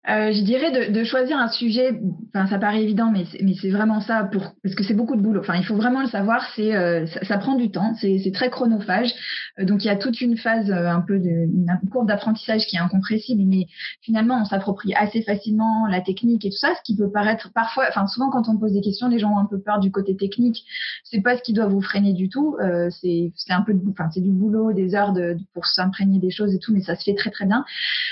[0.07, 1.99] Euh, je dirais de, choisir un sujet.
[2.33, 3.25] Enfin, ça paraît évident, mais
[3.59, 4.29] c'est, vraiment ça
[4.63, 5.41] parce que c'est beaucoup de boulot.
[5.41, 6.47] Enfin, il faut vraiment le savoir.
[6.55, 7.93] C'est euh, ça, prend du temps.
[7.99, 9.13] C'est, très chronophage.
[9.59, 12.77] Euh, donc il y a toute une phase un peu de une courbe d'apprentissage qui
[12.77, 13.67] est incompressible, mais
[14.01, 17.85] finalement on s'approprie assez facilement la technique et tout ça, ce qui peut paraître parfois.
[17.89, 20.15] Enfin, souvent quand on pose des questions, les gens ont un peu peur du côté
[20.15, 20.63] technique.
[21.03, 22.55] C'est pas ce qui doit vous freiner du tout.
[23.01, 25.13] c'est c'est un peu enfin c'est du boulot, des heures
[25.53, 27.65] pour s'imprégner des choses et tout, mais ça se fait très très bien.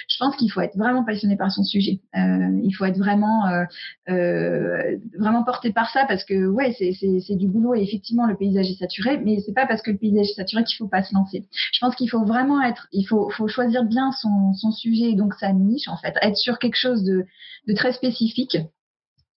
[0.10, 1.76] Je pense qu'il faut être vraiment passionné par son sujet
[2.15, 3.63] euh, il faut être vraiment euh,
[4.09, 8.69] euh, vraiment porté par ça parce que ouais, c'est du boulot et effectivement le paysage
[8.69, 11.13] est saturé, mais c'est pas parce que le paysage est saturé qu'il faut pas se
[11.13, 11.45] lancer.
[11.73, 15.53] Je pense qu'il faut vraiment être, il faut, choisir bien son, sujet et donc sa
[15.53, 17.25] niche en fait, être sur quelque chose de
[17.73, 18.57] très spécifique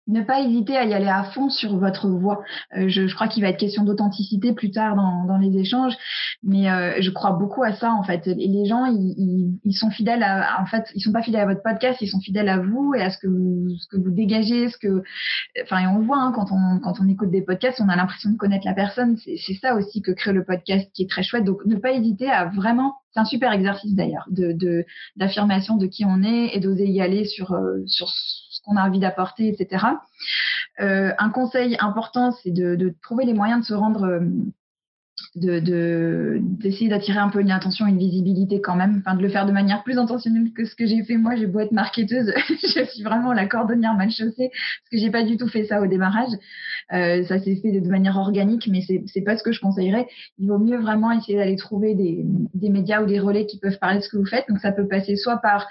[0.08, 2.42] ne pas hésiter à y aller à fond sur votre voix.
[2.76, 5.94] Euh, je, je, crois qu'il va être question d'authenticité plus tard dans, dans, les échanges,
[6.42, 8.26] mais euh, je crois beaucoup à ça en fait.
[8.26, 11.46] Et les gens, ils, ils, sont fidèles à, en fait, ils sont pas fidèles à
[11.46, 14.10] votre podcast, ils sont fidèles à vous et à ce que vous, ce que vous
[14.10, 15.02] dégagez, ce que,
[15.62, 18.30] enfin, et on voit hein, quand on quand on écoute des podcasts, on a l'impression
[18.30, 19.16] de connaître la personne.
[19.18, 21.44] C'est ça aussi que crée le podcast, qui est très chouette.
[21.44, 24.84] Donc, ne pas hésiter à vraiment c'est un super exercice d'ailleurs de
[25.16, 28.08] d'affirmation de, qui on est et d'oser y aller sur euh, sur
[28.76, 29.84] a envie d'apporter, etc.
[30.80, 34.20] Euh, un conseil important, c'est de, trouver les moyens de se rendre, euh,
[35.34, 39.46] de d'essayer d'attirer un peu une attention, une visibilité quand même, enfin de le faire
[39.46, 41.34] de manière plus intentionnelle que ce que j'ai fait moi.
[41.36, 45.24] J'ai beau être marketeuse, je suis vraiment la cordonnière mal chaussée parce que j'ai pas
[45.24, 46.30] du tout fait ça au démarrage.
[46.92, 50.06] Euh, ça s'est fait de, manière organique, mais c'est c'est pas ce que je conseillerais.
[50.38, 53.98] Il vaut mieux vraiment essayer d'aller trouver des médias ou des relais qui peuvent parler
[53.98, 54.48] de ce que vous faites.
[54.48, 55.66] Donc ça peut passer soit par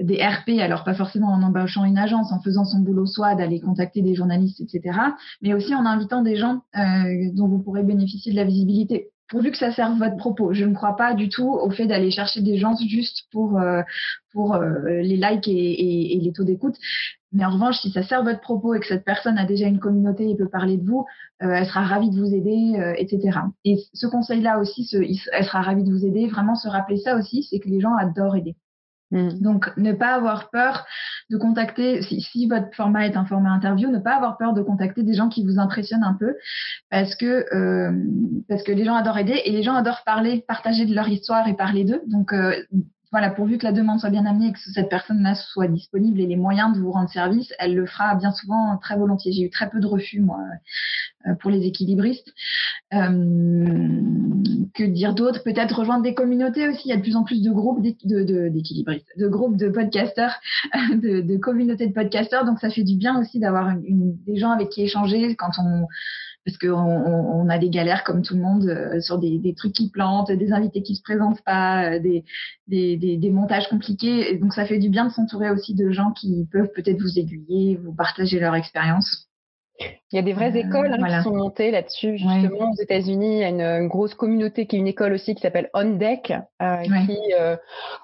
[0.00, 3.60] des RP, alors pas forcément en embauchant une agence, en faisant son boulot soit d'aller
[3.60, 4.98] contacter des journalistes, etc.,
[5.42, 9.52] mais aussi en invitant des gens euh, dont vous pourrez bénéficier de la visibilité pourvu
[9.52, 10.52] que ça serve votre propos.
[10.52, 13.80] Je ne crois pas du tout au fait d'aller chercher des gens juste pour euh,
[14.34, 16.74] euh, les likes et, les taux d'écoute.
[17.30, 19.78] Mais en revanche, si ça sert votre propos et que cette personne a déjà une
[19.78, 21.06] communauté et peut parler de vous,
[21.38, 23.38] elle sera ravie de vous aider, etc.
[23.64, 24.90] Et ce conseil-là aussi,
[25.32, 26.26] elle sera ravie de vous aider.
[26.26, 28.56] Vraiment se rappeler ça aussi, c'est que les gens adorent aider.
[29.10, 29.40] Mm.
[29.40, 30.86] Donc, ne pas avoir peur
[31.30, 35.02] de contacter, si, votre format est un format interview, ne pas avoir peur de contacter
[35.02, 36.36] des gens qui vous impressionnent un peu,
[36.90, 37.92] parce que euh,
[38.48, 41.46] parce que les gens adorent aider et les gens adorent parler, partager de leur histoire
[41.48, 42.02] et parler d'eux.
[42.32, 42.54] Euh,
[43.12, 46.26] voilà, pourvu que la demande soit bien amenée et que cette personne-là soit disponible et
[46.26, 49.32] les moyens de vous rendre service, elle le fera bien souvent très volontiers.
[49.32, 50.38] J'ai eu très peu de refus, moi,
[51.26, 52.32] euh, pour les équilibristes.
[52.94, 54.00] Euh,
[54.74, 55.42] que dire d'autre?
[55.42, 56.82] Peut-être rejoindre des communautés aussi.
[56.84, 60.40] Il y a de plus en plus de groupes d'équilibristes, de, groupes de podcasteurs,
[60.90, 62.44] de, de communautés de podcasteurs.
[62.44, 65.86] Donc, ça fait du bien aussi d'avoir des gens avec qui échanger quand on
[66.44, 69.72] parce qu'on on, a des galères comme tout le monde euh, sur des, des, trucs
[69.72, 74.38] qui plantent, des invités qui se présentent pas, euh, des, montages compliqués.
[74.38, 77.76] Donc ça fait du bien de s'entourer aussi de gens qui peuvent peut-être vous aiguiller,
[77.76, 79.29] vous partager leur expérience.
[80.12, 82.18] Il y a des vraies euh, écoles hein, qui sont montées là-dessus.
[82.18, 85.40] Justement, aux États-Unis, il y a une, grosse communauté qui est une école aussi qui
[85.40, 87.56] s'appelle On Deck, euh, qui, euh,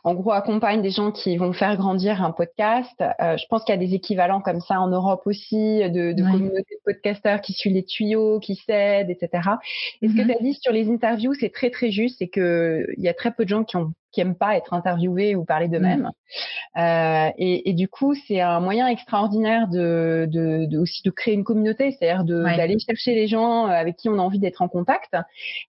[0.05, 2.95] en gros, accompagne des gens qui vont faire grandir un podcast.
[3.01, 6.77] je pense qu'il y a des équivalents comme ça en Europe aussi, de, de communautés
[6.77, 9.51] de podcasteurs qui suivent les tuyaux, qui s'aident, etc.
[10.01, 10.27] Et ce que mm-hmm.
[10.27, 12.17] tu as dit sur les interviews, c'est très, très juste.
[12.19, 15.37] C'est qu'il y a très peu de gens qui ont qui aiment pas être interviewés
[15.37, 16.11] ou parler d'eux-mêmes.
[16.75, 16.81] Mm.
[16.81, 21.35] Euh, et, et, du coup, c'est un moyen extraordinaire de, de, de, aussi de créer
[21.35, 24.69] une communauté, c'est-à-dire d'aller chercher les gens euh, avec qui on a envie d'être en
[24.69, 25.15] contact.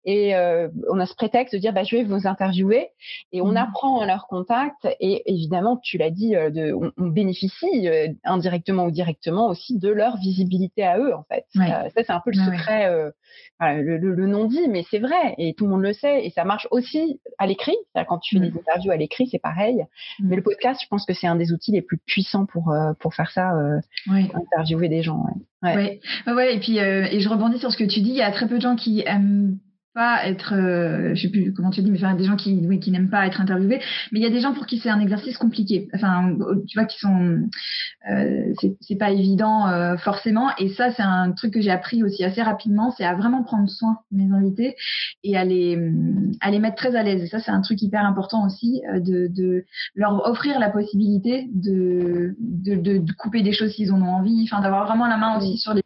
[0.05, 2.87] Et euh, on a ce prétexte de dire, bah, je vais vous interviewer,
[3.33, 3.57] et on mm.
[3.57, 4.87] apprend à leur contact.
[5.01, 7.89] Et évidemment, tu l'as dit, de, on, on, bénéficie
[8.23, 11.45] indirectement ou directement aussi de leur visibilité à eux, en fait.
[11.53, 12.89] ça, c'est un peu le secret,
[13.59, 16.25] le, le, le non-dit, mais c'est vrai, et tout le monde le sait.
[16.25, 17.75] Et ça marche aussi à l'écrit,
[18.07, 18.57] quand tu des mm.
[18.57, 19.85] interviews à l'écrit, c'est pareil.
[20.19, 20.29] Mm.
[20.29, 22.93] Mais le podcast, je pense que c'est un des outils les plus puissants pour, euh,
[22.99, 25.23] pour faire ça, euh, interviewer des gens.
[25.63, 25.75] Ouais.
[26.27, 26.33] Ouais.
[26.33, 26.55] ouais.
[26.55, 28.09] et puis euh, et je rebondis sur ce que tu dis.
[28.09, 29.57] Il y a très peu de gens qui aiment
[29.97, 32.91] pas être, euh, je sais plus comment tu dis, mais des gens qui, oui, qui
[32.91, 33.81] n'aiment pas être interviewés,
[34.11, 35.89] mais il y a des gens pour qui c'est un exercice compliqué.
[35.95, 37.39] Enfin, tu vois, qui sont,
[38.07, 40.51] euh, c'est pas évident euh, forcément.
[40.59, 43.67] Et ça, c'est un truc que j'ai appris aussi assez rapidement, c'est à vraiment prendre
[43.67, 44.75] soin de mes invités
[45.23, 45.79] et à les,
[46.41, 47.23] à les mettre très à l'aise.
[47.23, 51.49] Et ça, c'est un truc hyper important aussi, euh, de, de leur offrir la possibilité
[51.55, 55.39] de, de, de, couper des choses s'ils en ont envie, enfin, d'avoir vraiment la main
[55.39, 55.81] aussi sur les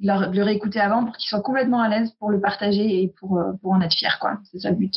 [0.00, 3.38] de, le réécouter avant pour qu'ils soient complètement à l'aise pour le partager et pour,
[3.38, 4.18] euh, pour en être fiers.
[4.20, 4.38] Quoi.
[4.50, 4.94] C'est ça le but.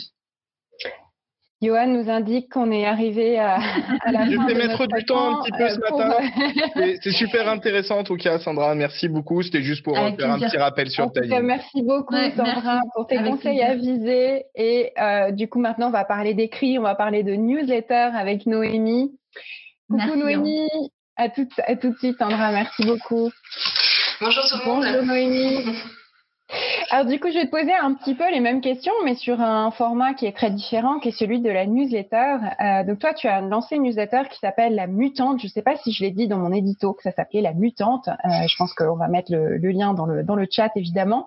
[1.61, 3.59] Johan nous indique qu'on est arrivé à,
[4.01, 6.97] à la Je fin vais mettre du temps un petit peu ce euh, matin.
[7.03, 8.73] C'est super intéressant en tout cas, Sandra.
[8.73, 9.43] Merci beaucoup.
[9.43, 11.29] C'était juste pour faire un petit rappel sur ta vie.
[11.43, 14.45] Merci beaucoup, Sandra, pour tes conseils avisés.
[14.55, 18.47] Et euh, du coup, maintenant, on va parler d'écrit, on va parler de newsletter avec
[18.47, 19.11] Noémie.
[19.87, 20.67] Coucou Noémie.
[21.15, 22.51] À tout, à tout de suite, Sandra.
[22.51, 23.29] Merci beaucoup.
[24.21, 24.83] Bonjour tout le monde.
[24.83, 25.65] Bonjour Noémie.
[26.91, 29.41] Alors du coup, je vais te poser un petit peu les mêmes questions, mais sur
[29.41, 32.35] un format qui est très différent, qui est celui de la newsletter.
[32.63, 35.39] Euh, donc toi, tu as lancé une newsletter qui s'appelle La Mutante.
[35.39, 37.53] Je ne sais pas si je l'ai dit dans mon édito que ça s'appelait La
[37.53, 38.09] Mutante.
[38.09, 41.25] Euh, je pense qu'on va mettre le, lien dans le dans le chat évidemment.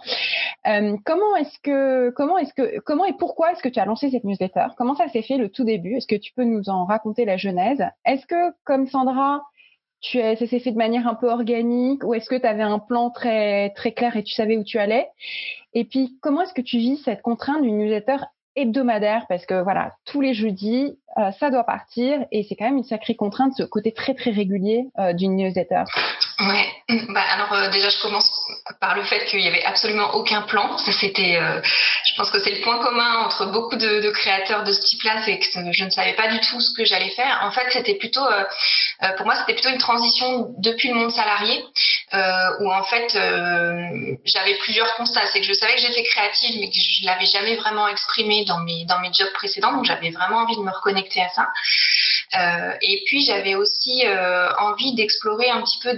[0.69, 4.09] Euh, comment est-ce que comment est-ce que comment et pourquoi est-ce que tu as lancé
[4.11, 4.67] cette newsletter?
[4.77, 5.97] Comment ça s'est fait le tout début?
[5.97, 7.85] Est-ce que tu peux nous en raconter la genèse?
[8.05, 9.43] Est-ce que comme Sandra
[10.05, 12.79] tu ça s'est fait de manière un peu organique ou est-ce que tu avais un
[12.79, 15.09] plan très très clair et tu savais où tu allais?
[15.73, 18.17] Et puis comment est-ce que tu vis cette contrainte d'une newsletter
[18.57, 22.79] hebdomadaire parce que voilà, tous les jeudis, euh, ça doit partir et c'est quand même
[22.79, 25.85] une sacrée contrainte, ce côté très très régulier euh, d'une newsletter.
[26.41, 26.67] Ouais,
[27.09, 28.29] bah alors euh, déjà je commence
[28.81, 30.77] par le fait qu'il y avait absolument aucun plan.
[30.79, 34.73] Ça c'était, je pense que c'est le point commun entre beaucoup de, de créateurs de
[34.73, 37.41] ce type-là, c'est que je ne savais pas du tout ce que j'allais faire.
[37.45, 38.25] En fait, c'était plutôt,
[39.17, 41.63] pour moi, c'était plutôt une transition depuis le monde salarié,
[42.61, 43.13] où en fait
[44.25, 45.27] j'avais plusieurs constats.
[45.33, 48.61] C'est que je savais que j'étais créative, mais que je l'avais jamais vraiment exprimé dans
[48.61, 51.49] mes dans mes jobs précédents, donc j'avais vraiment envie de me reconnecter à ça.
[52.37, 55.95] Euh, et puis j'avais aussi euh, envie d'explorer un petit peu euh,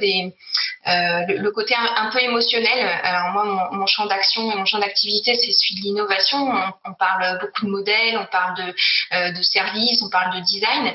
[1.28, 2.86] le, côté un, peu émotionnel.
[3.02, 6.52] Alors moi, mon, champ d'action et mon champ d'activité, c'est celui de l'innovation.
[6.84, 10.94] On, parle beaucoup de modèles, on parle de, de services, on parle de design.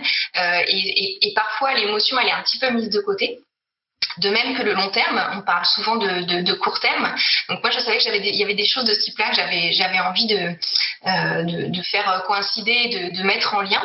[0.68, 3.40] Et, parfois, l'émotion, elle est un petit peu mise de côté.
[4.18, 7.14] De même que le long terme, on parle souvent de, court terme.
[7.50, 9.36] Donc moi, je savais que j'avais il y avait des choses de ce type-là que
[9.36, 10.56] j'avais envie de,
[11.08, 13.82] euh, de, faire coïncider, de, de mettre en lien.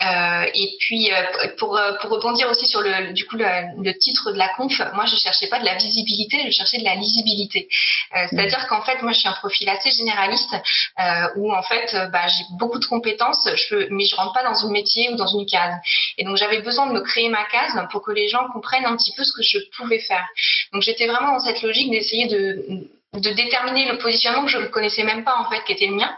[0.00, 4.30] Euh, et puis euh, pour pour rebondir aussi sur le du coup le, le, titre
[4.30, 7.68] de la conf, moi je cherchais pas de la visibilité, je cherchais de la lisibilité.
[8.16, 10.54] Euh, c'est-à-dire qu'en fait moi je suis un profil assez généraliste
[11.00, 14.44] euh, où en fait bah, j'ai beaucoup de compétences, je peux, mais je rentre pas
[14.44, 15.74] dans un métier ou dans une case.
[16.16, 18.96] Et donc j'avais besoin de me créer ma case pour que les gens comprennent un
[18.96, 20.26] petit peu ce que je pouvais faire.
[20.72, 24.66] Donc j'étais vraiment dans cette logique d'essayer de, de déterminer le positionnement que je ne
[24.66, 26.14] connaissais même pas en fait qui était le mien.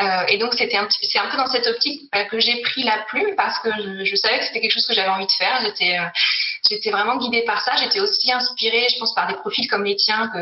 [0.00, 2.84] Euh, et donc c'était un c'est un peu dans cette optique bah, que j'ai pris
[2.84, 3.70] la plume parce que
[4.04, 5.60] je, savais que c'était quelque chose que j'avais envie de faire.
[5.64, 6.04] J'étais euh,
[6.70, 7.74] j'étais vraiment guidée par ça.
[7.76, 10.38] J'étais aussi inspirée je pense par des profils comme les tiens que,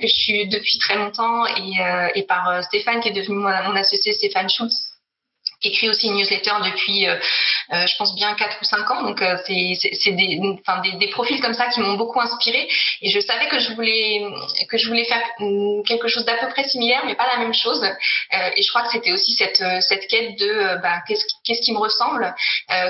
[0.00, 1.44] je suis depuis très longtemps.
[1.46, 4.93] Et, euh, et par Stéphane qui est devenu mon, mon associé Stéphane Schultz
[5.68, 7.16] écrit aussi une newsletter depuis, euh,
[7.72, 9.02] euh, je pense bien 4 ou 5 ans.
[9.02, 12.68] Donc euh, c'est des, enfin, des, profils comme ça qui m'ont beaucoup inspiré.
[13.02, 14.22] Et je savais que je voulais
[14.68, 17.54] que je voulais faire mm, quelque chose d'à peu près similaire, mais pas la même
[17.54, 17.82] chose.
[18.56, 21.78] et je crois que c'était aussi cette cette quête de bah, qu'est-ce qu'est-ce qui me
[21.78, 22.34] ressemble,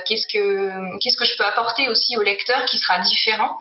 [0.07, 3.59] qu'est-ce que qu'est-ce que je peux apporter aussi au lecteur qui sera différent,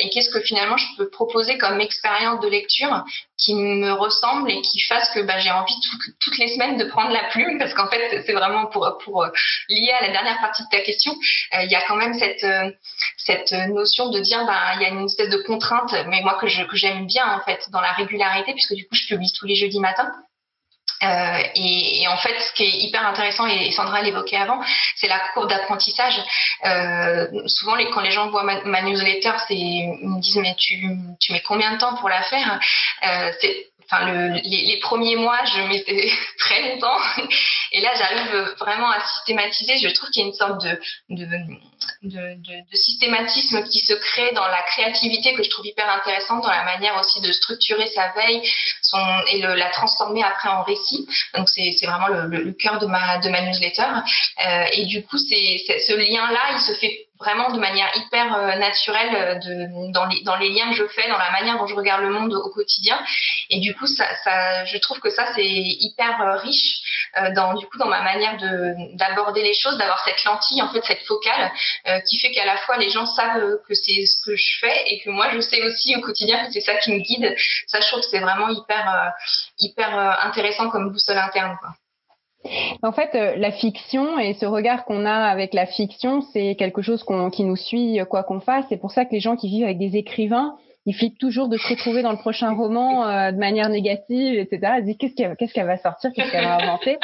[0.00, 3.04] et qu'est-ce que finalement je peux proposer comme expérience de lecture
[3.38, 5.74] qui me ressemble et qui fasse que bah, j'ai envie
[6.20, 9.28] toutes les semaines de prendre la plume parce qu'en fait c'est vraiment pour pour euh,
[9.68, 11.12] lier à la dernière partie de ta question
[11.54, 12.70] euh, il y a quand même cette euh,
[13.18, 16.46] cette notion de dire bah il y a une espèce de contrainte mais moi que
[16.46, 19.46] je que j'aime bien en fait dans la régularité puisque du coup je publie tous
[19.46, 20.10] les jeudis matins
[21.02, 24.60] euh, et, en fait, ce qui est hyper intéressant, et Sandra l'évoquait avant,
[24.96, 26.18] c'est la courbe d'apprentissage.
[26.64, 30.88] Euh, souvent, quand les gens voient ma, ma newsletter, ils me disent mais tu,
[31.30, 32.58] mets combien de temps pour la faire?
[33.04, 33.30] Euh,
[34.44, 36.98] les, premiers mois, je mettais très longtemps.
[37.72, 39.78] Et là, j'arrive vraiment à systématiser.
[39.78, 41.26] Je trouve qu'il y a une sorte de,
[42.02, 42.36] de,
[42.72, 46.98] systématisme qui se crée dans la créativité que je trouve hyper intéressante, dans la manière
[46.98, 48.42] aussi de structurer sa veille
[49.32, 51.06] et la transformer après en récit.
[51.34, 53.86] Donc, c'est vraiment le, cœur de ma, de ma newsletter.
[54.44, 58.56] Euh, et du coup, c'est ce lien-là, il se fait vraiment de manière hyper euh,
[58.56, 61.66] naturelle euh, de, dans, les, dans les liens que je fais, dans la manière dont
[61.66, 62.98] je regarde le monde au quotidien.
[63.48, 64.04] Et du coup, ça,
[64.64, 66.80] je trouve que ça, c'est hyper riche
[67.34, 70.84] dans, du coup, dans ma manière de, d'aborder les choses, d'avoir cette lentille, en fait,
[70.84, 71.50] cette focale
[72.08, 75.00] qui fait qu'à la fois les gens savent que c'est ce que je fais et
[75.00, 77.34] que moi je sais aussi au quotidien que c'est ça qui me guide.
[77.66, 79.12] Ça, je trouve que c'est vraiment hyper,
[79.58, 81.56] hyper intéressant comme boussole interne.
[82.82, 87.04] En fait, la fiction et ce regard qu'on a avec la fiction, c'est quelque chose
[87.32, 88.64] qui nous suit quoi qu'on fasse.
[88.68, 91.58] C'est pour ça que les gens qui vivent avec des écrivains, ils flippent toujours de
[91.58, 94.74] se retrouver dans le prochain roman euh, de manière négative, etc.
[94.78, 96.96] Ils disent qu'est-ce qu'elle va sortir, qu'est-ce qu'elle va inventer?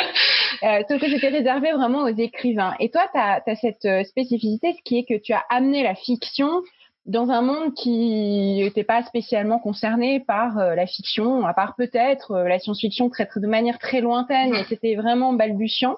[0.62, 2.74] Euh, sauf que c'était réservé vraiment aux écrivains.
[2.80, 5.82] Et toi, tu as, as, cette euh, spécificité, ce qui est que tu as amené
[5.82, 6.62] la fiction
[7.06, 12.32] dans un monde qui n'était pas spécialement concerné par euh, la fiction, à part peut-être
[12.32, 15.96] euh, la science-fiction très, de manière très lointaine, mais c'était vraiment balbutiant.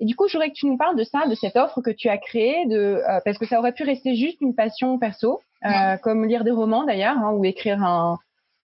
[0.00, 1.90] Et du coup, je voudrais que tu nous parles de ça, de cette offre que
[1.90, 5.40] tu as créée, de, euh, parce que ça aurait pu rester juste une passion perso,
[6.02, 8.18] comme lire des romans d'ailleurs, hein, ou écrire un,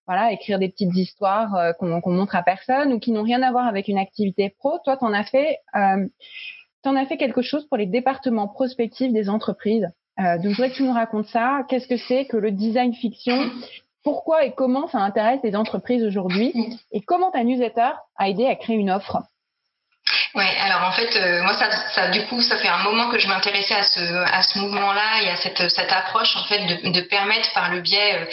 [0.07, 3.67] voilà, écrire des petites histoires qu'on montre à personne ou qui n'ont rien à voir
[3.67, 4.79] avec une activité pro.
[4.85, 5.59] Toi, t'en as fait,
[6.83, 9.89] t'en as fait quelque chose pour les départements prospectifs des entreprises.
[10.19, 11.65] Euh, donc, je voudrais que tu nous racontes ça.
[11.69, 13.37] Qu'est-ce que c'est que le design fiction?
[14.03, 16.53] Pourquoi et comment ça intéresse les entreprises aujourd'hui?
[16.93, 19.23] Et comment ta newsletter a aidé à créer une offre?
[20.37, 23.19] Ouais, alors en fait, euh, moi, ça, ça, du coup, ça fait un moment que
[23.19, 23.83] je m'intéressais à
[24.43, 25.59] ce, mouvement-là et à cette,
[25.91, 28.27] approche, en fait, de, permettre par le biais euh,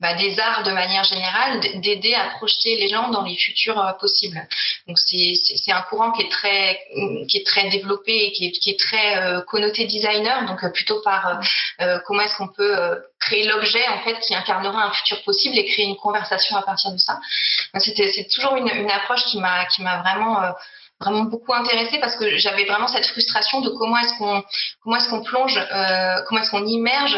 [0.00, 3.92] bah, des arts de manière générale, d'aider à projeter les gens dans les futurs euh,
[3.92, 4.40] possibles.
[4.88, 6.80] Donc c'est un courant qui est très
[7.28, 11.40] qui est très développé et qui est, très connoté designer, donc plutôt par
[12.06, 12.74] comment est-ce qu'on peut
[13.20, 16.90] créer l'objet en fait qui incarnera un futur possible et créer une conversation à partir
[16.92, 17.20] de ça.
[17.78, 20.54] C'est toujours une, une approche qui m'a qui m'a vraiment
[21.00, 24.42] vraiment beaucoup intéressée parce que j'avais vraiment cette frustration de comment est-ce qu'on
[24.82, 27.16] comment est-ce qu'on plonge, euh, comment est-ce qu'on immerge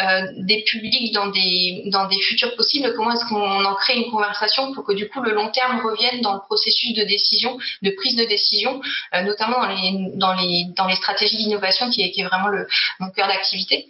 [0.00, 4.10] euh, des publics dans des dans des futurs possibles, comment est-ce qu'on en crée une
[4.10, 7.90] conversation pour que du coup le long terme revienne dans le processus de décision, de
[7.90, 8.80] prise de décision,
[9.14, 12.68] euh, notamment dans les dans les dans les stratégies d'innovation qui est vraiment le
[13.00, 13.88] mon cœur d'activité.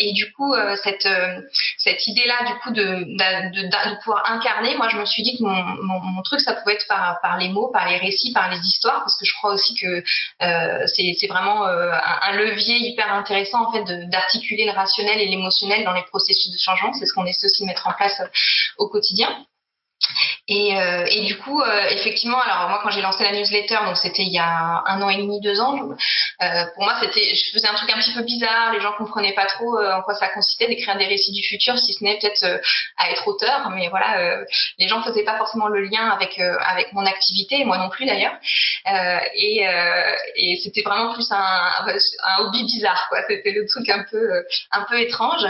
[0.00, 1.08] Et du coup cette
[1.78, 5.42] cette idée là du coup de de, pouvoir incarner, moi je me suis dit que
[5.42, 8.47] mon, mon, mon truc ça pouvait être par par les mots, par les récits, par
[8.48, 10.02] les histoires parce que je crois aussi que
[10.42, 11.90] euh, c'est vraiment euh,
[12.22, 16.58] un, levier hyper intéressant en fait d'articuler le rationnel et l'émotionnel dans les processus de
[16.58, 16.92] changement.
[16.92, 18.26] C'est ce qu'on essaie aussi de mettre en place euh,
[18.78, 19.28] au quotidien.
[20.50, 23.98] Et, euh, et, du coup, euh, effectivement, alors moi quand j'ai lancé la newsletter, donc
[23.98, 25.76] c'était il y a un an et demi, deux ans,
[26.42, 29.34] euh, pour moi c'était, je faisais un truc un petit peu bizarre, les gens comprenaient
[29.34, 32.62] pas trop en quoi ça consistait d'écrire des récits du futur, si ce n'est peut-être
[32.96, 34.42] à être auteur, mais voilà,
[34.78, 38.34] les gens faisaient pas forcément le lien avec avec mon activité, moi non plus d'ailleurs,
[39.34, 39.66] et,
[40.62, 43.18] c'était vraiment plus un, hobby bizarre, quoi.
[43.28, 45.44] C'était le truc un peu un peu étrange.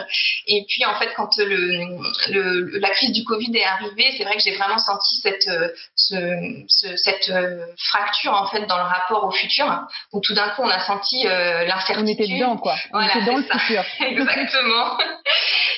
[0.47, 4.57] Et puis en fait, quand la crise du Covid est arrivée, c'est vrai que j'ai
[4.57, 9.67] vraiment senti cette, euh, ce, cette euh, fracture en fait dans le rapport au futur,
[10.13, 12.05] où tout d'un coup on a senti euh, l'incertitude.
[12.05, 12.77] On était dedans quoi.
[12.93, 13.85] On était dans le futur.
[14.01, 14.99] Exactement.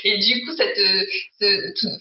[0.04, 0.78] Et du coup, cette,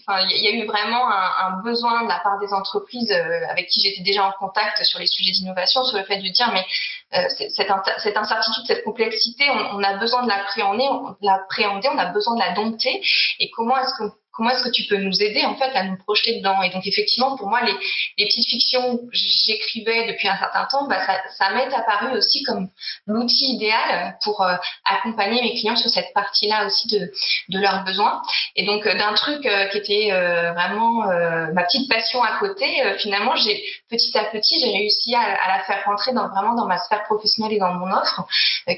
[0.08, 3.68] enfin, il y a eu vraiment un, un, besoin de la part des entreprises avec
[3.68, 6.64] qui j'étais déjà en contact sur les sujets d'innovation, sur le fait de dire mais
[7.10, 10.88] cette, cette, incertitude, cette complexité, on, on a besoin de l'appréhender,
[11.20, 13.02] l'appréhender, on a besoin de la dompter.
[13.38, 15.98] Et comment est-ce qu'on comment est-ce que tu peux nous aider en fait à nous
[15.98, 16.62] projeter dedans?
[16.62, 20.98] Et donc effectivement, pour moi, les, petites fictions que j'écrivais depuis un certain temps, bah,
[21.36, 22.70] ça, m'est apparu aussi comme
[23.06, 24.54] l'outil idéal pour euh,
[24.86, 27.10] accompagner mes clients sur cette partie-là aussi de,
[27.50, 28.22] leurs besoins.
[28.56, 30.10] Et donc euh, d'un truc euh, qui était
[30.54, 31.04] vraiment
[31.52, 32.66] ma petite passion à côté,
[32.98, 36.78] finalement, j'ai petit à petit, j'ai réussi à, la faire rentrer dans, vraiment dans ma
[36.78, 38.26] sphère professionnelle et dans mon offre,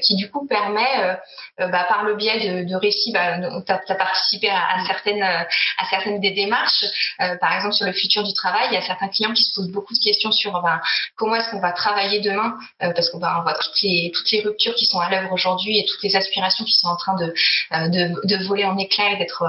[0.01, 1.17] qui du coup permet,
[1.57, 5.45] bah, par le biais de, récits, bah, tu à certaines
[5.77, 6.85] à certaines des démarches.
[7.21, 9.53] Euh, par exemple, sur le futur du travail, il y a certains clients qui se
[9.53, 10.81] posent beaucoup de questions sur ben,
[11.15, 14.41] comment est-ce qu'on va travailler demain, euh, parce qu'on on voit toutes les, toutes les
[14.41, 17.33] ruptures qui sont à l'œuvre aujourd'hui et toutes les aspirations qui sont en train de,
[17.73, 19.43] euh, voler en éclats et d'être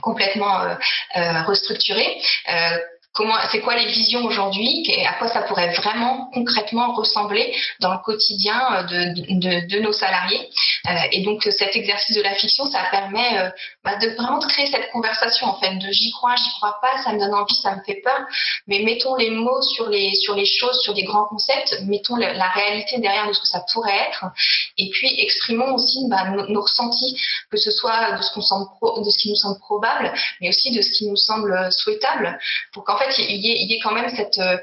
[0.00, 0.76] complètement
[1.46, 2.20] restructurées
[3.50, 7.98] c'est quoi les visions aujourd'hui et à quoi ça pourrait vraiment concrètement ressembler dans le
[7.98, 10.48] quotidien euh, de, de, nos salariés.
[10.88, 13.50] Euh, et donc cet exercice de la fiction, ça permet euh,
[13.84, 17.02] bah, de vraiment de créer cette conversation en fait, de j'y crois, j'y crois pas,
[17.02, 18.20] ça me donne envie, ça me fait peur,
[18.66, 22.48] mais mettons les mots sur les sur les choses, sur les grands concepts, mettons la
[22.48, 24.24] réalité derrière de ce que ça pourrait être,
[24.76, 27.16] et puis exprimons aussi bah, nos, ressentis,
[27.50, 28.66] que ce soit de ce semble
[29.04, 32.38] de ce qui nous semble probable, mais aussi de ce qui nous semble souhaitable,
[32.72, 34.56] pour qu'en fait il y, ait, il y ait quand même cette, euh,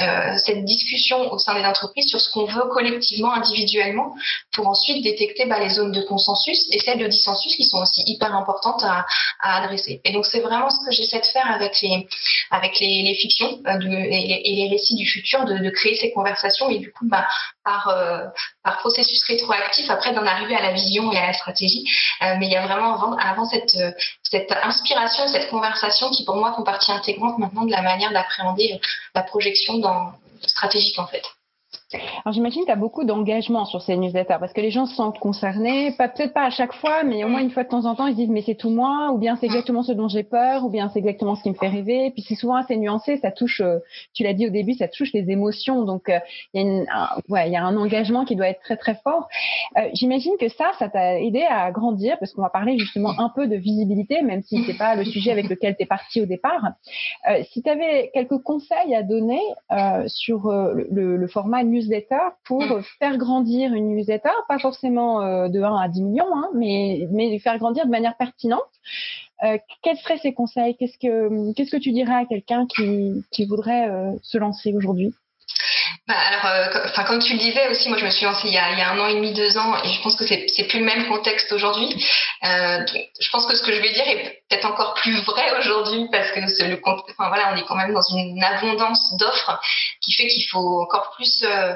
[0.00, 4.14] euh, cette discussion au sein des entreprises sur ce qu'on veut collectivement, individuellement,
[4.52, 8.02] pour ensuite détecter bah, les zones de consensus et celles de dissensus qui sont aussi
[8.06, 9.04] hyper importantes à,
[9.42, 10.00] adresser.
[10.04, 11.80] Et donc c'est vraiment ce que j'essaie de faire avec
[12.80, 17.06] les fictions euh, et, les, récits du futur, de, créer ces conversations et du coup
[17.08, 17.26] bah,
[17.64, 17.88] par
[18.62, 21.84] par processus rétroactif après d'en arriver à la vision et à la stratégie.
[22.22, 23.76] Euh, mais il y a vraiment avant, avant cette
[24.62, 28.80] inspiration, cette conversation qui pour moi font partie intégrante maintenant de la manière d'appréhender
[29.14, 30.12] la projection dans,
[30.46, 31.22] stratégique en fait.
[31.92, 34.94] Alors j'imagine que tu as beaucoup d'engagement sur ces newsletters parce que les gens se
[34.94, 37.96] sentent concernés, peut-être pas à chaque fois, mais au moins une fois de temps en
[37.96, 40.22] temps, ils se disent mais c'est tout moi, ou bien c'est exactement ce dont j'ai
[40.22, 42.06] peur, ou bien c'est exactement ce qui me fait rêver.
[42.06, 43.78] Et puis c'est souvent assez nuancé, ça touche, euh,
[44.14, 45.84] tu l'as dit au début, ça touche les émotions.
[45.84, 46.18] Donc euh,
[46.54, 49.28] il y, a ouais, il y a un engagement qui doit être très très fort.
[49.76, 53.30] Euh, j'imagine que ça, ça t'a aidé à grandir parce qu'on va parler justement un
[53.34, 56.26] peu de visibilité, même si c'est pas le sujet avec lequel tu es parti au
[56.26, 56.62] départ.
[57.50, 59.40] si tu avais quelques conseils à donner
[60.06, 61.79] sur le, le format newsletter,
[62.44, 62.82] pour mm.
[62.98, 67.38] faire grandir une newsletter, pas forcément euh, de 1 à 10 millions, hein, mais, mais
[67.38, 68.60] faire grandir de manière pertinente.
[69.44, 70.76] Euh, quels seraient ces conseils?
[70.76, 75.14] Qu'est-ce que qu'est-ce que tu dirais à quelqu'un qui, qui voudrait euh, se lancer aujourd'hui?
[76.06, 78.58] Bah, alors, euh, comme tu le disais aussi, moi je me suis lancée il y
[78.58, 81.08] a, un an et demi, deux ans, et je pense que c'est, plus le même
[81.08, 81.88] contexte aujourd'hui.
[82.44, 82.84] Euh,
[83.20, 86.30] je pense que ce que je vais dire est peut-être encore plus vrai aujourd'hui parce
[86.32, 89.60] que le, enfin voilà, on est quand même dans une abondance d'offres
[90.02, 91.74] qui fait qu'il faut encore plus euh,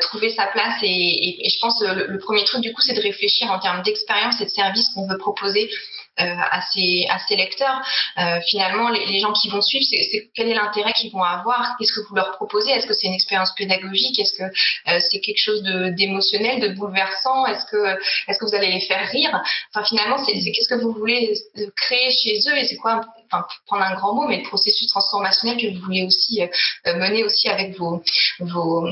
[0.00, 0.78] trouver sa place.
[0.82, 3.82] Et, je pense que le, le, premier truc du coup, c'est de réfléchir en termes
[3.82, 5.70] d'expérience et de service qu'on veut proposer
[6.18, 7.80] à, ses, à ses lecteurs.
[8.18, 11.76] Euh, finalement, les, gens qui vont suivre, c'est quel est l'intérêt qu'ils vont avoir?
[11.78, 12.70] Qu'est-ce que vous leur proposez?
[12.70, 14.18] Est-ce que c'est une expérience pédagogique?
[14.18, 17.46] Est-ce que euh, c'est quelque chose d'émotionnel, de, bouleversant?
[17.46, 17.98] Est-ce que,
[18.28, 19.42] est-ce que vous allez les faire rire?
[19.72, 21.34] Enfin, finalement, c'est qu'est-ce que vous voulez
[21.76, 23.00] créer chez eux et c'est quoi
[23.30, 27.24] enfin, prendre un grand mot, mais le processus transformationnel que vous voulez aussi euh, mener
[27.24, 28.02] aussi avec vos,
[28.40, 28.86] vos,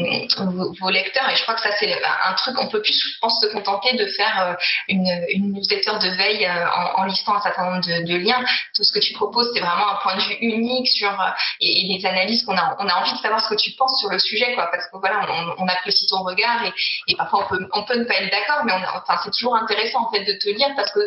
[0.81, 1.29] vos, lecteurs.
[1.31, 3.97] Et je crois que ça, c'est un truc, on peut plus, je pense, se contenter
[3.97, 4.55] de faire euh,
[4.89, 8.45] une, une newsletter de veille euh, en, en, listant un certain nombre de, liens.
[8.75, 11.13] Tout ce que tu proposes, c'est vraiment un point de vue unique sur
[11.61, 14.11] et, des analyses qu'on a, on a envie de savoir ce que tu penses sur
[14.11, 16.65] le sujet, quoi, parce que voilà, on, on apprécie ton regard
[17.07, 20.07] et, parfois on peut, on peut ne pas être d'accord, mais enfin, c'est toujours intéressant
[20.07, 21.01] en fait de te lire parce que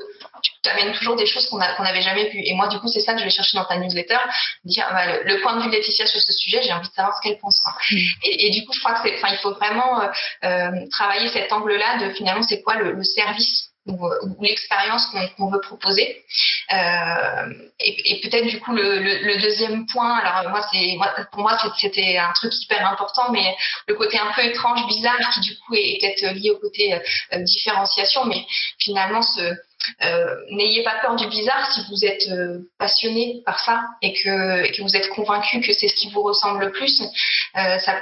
[0.63, 2.41] tu amènes toujours des choses qu'on n'avait jamais vues.
[2.43, 4.17] Et moi, du coup, c'est ça je vais chercher dans ta newsletter,
[4.63, 7.15] dire bah, le, point de vue de Laetitia sur ce sujet, j'ai envie de savoir
[7.17, 7.59] ce qu'elle pense.
[7.91, 7.97] Mm.
[8.25, 10.07] Et, et, du coup, je crois que c'est, il faut vraiment euh,
[10.43, 14.09] euh, travailler cet angle-là de finalement, c'est quoi le, le service ou,
[14.41, 15.07] l'expérience
[15.37, 16.23] qu'on veut proposer.
[16.71, 20.97] Euh, et, et peut-être du coup le, le, le, deuxième point, alors moi c'est
[21.31, 23.55] pour moi c'était un truc hyper important, mais
[23.87, 27.39] le côté un peu étrange, bizarre, qui du coup est, peut-être lié au côté euh,
[27.39, 28.45] différenciation, mais
[28.77, 29.55] finalement ce
[30.03, 34.81] euh, n'ayez pas peur du bizarre si vous êtes euh, passionné par ça et que,
[34.81, 37.01] vous êtes convaincu que c'est ce qui vous ressemble le plus.
[37.57, 37.99] Euh, ça,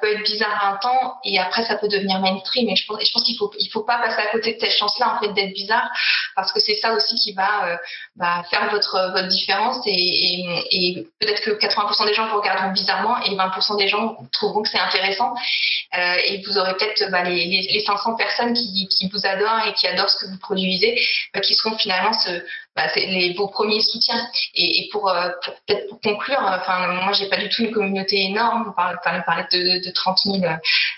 [0.00, 2.68] peut être bizarre un temps et après ça peut devenir mainstream.
[2.68, 5.20] Et je pense, qu'il faut, il faut pas passer à côté de cette chance-là en
[5.20, 5.90] fait d'être bizarre
[6.36, 7.78] parce que c'est ça aussi qui va
[8.16, 13.78] bah, faire votre, différence et, peut-être que 80% des gens vous regarderont bizarrement et 20%
[13.78, 15.34] des gens trouveront que c'est intéressant
[15.92, 19.86] et vous aurez peut-être bah, les, les, les, 500 personnes qui, vous adorent et qui
[19.86, 20.98] adorent ce que vous produisez
[21.42, 22.12] qui seront finalement
[22.76, 24.28] bah, les, vos premiers soutiens.
[24.54, 25.12] Et, euh, pour
[25.66, 28.66] peut-être pour conclure, euh, enfin moi j'ai pas du tout une communauté énorme.
[28.68, 30.36] On parlait, de, de 30 000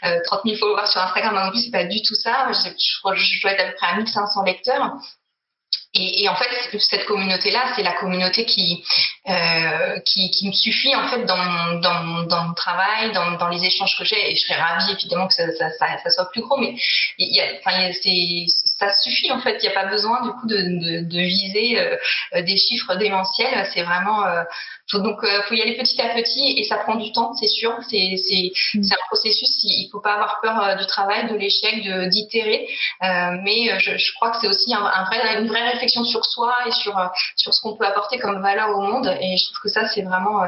[0.05, 1.35] euh, 30 000 followers sur Instagram.
[1.35, 2.49] Moi non plus c'est pas du tout ça.
[2.53, 4.93] Je, je, dois être à peu près à 1500 lecteurs.
[5.99, 8.85] Et, en fait, cette communauté-là, c'est la communauté qui,
[9.29, 13.49] euh, qui, qui, me suffit en fait dans mon, dans, dans mon travail, dans, dans,
[13.49, 14.31] les échanges que j'ai.
[14.31, 16.77] Et je serais ravie évidemment que ça, ça, ça, soit plus gros, mais
[17.19, 18.47] il y a, enfin, c'est,
[18.79, 19.59] ça suffit en fait.
[19.63, 23.67] Il n'y a pas besoin du coup de, de, de viser euh, des chiffres démentiels.
[23.75, 24.43] C'est vraiment euh,
[24.91, 27.49] faut donc euh, faut y aller petit à petit et ça prend du temps, c'est
[27.49, 27.75] sûr.
[27.89, 28.83] C'est c'est mm.
[28.83, 29.49] c'est un processus.
[29.65, 32.69] Il faut pas avoir peur du travail, de l'échec, de d'itérer.
[33.01, 36.55] Mais je, je, crois que c'est aussi un, un, vrai une vraie réflexion sur soi
[36.67, 36.95] et sur
[37.37, 39.16] sur ce qu'on peut apporter comme valeur au monde.
[39.21, 40.43] Et je trouve que ça c'est vraiment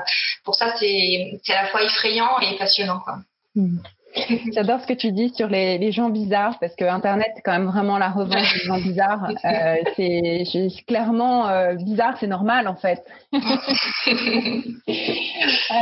[0.44, 3.18] pour ça c'est c'est à la fois effrayant et passionnant quoi.
[3.54, 3.78] Mm.
[4.54, 7.52] J'adore ce que tu dis sur les, les, gens bizarres parce que Internet c'est quand
[7.52, 9.28] même vraiment la revanche des gens bizarres.
[9.48, 13.02] Euh, c'est clairement euh, bizarre, c'est normal en fait.
[13.32, 13.38] euh,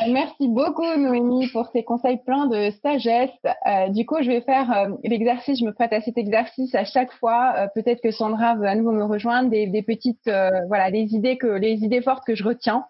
[0.08, 3.30] merci beaucoup Noémie pour ces conseils pleins de sagesse.
[3.66, 5.58] Euh, du coup, je vais faire euh, l'exercice.
[5.58, 7.54] Je me prête à cet exercice à chaque fois.
[7.56, 9.50] Euh, peut-être que Sandra veut à nouveau me rejoindre.
[9.50, 10.30] Des, des petites,
[10.68, 12.84] voilà, des idées que les idées fortes que je retiens.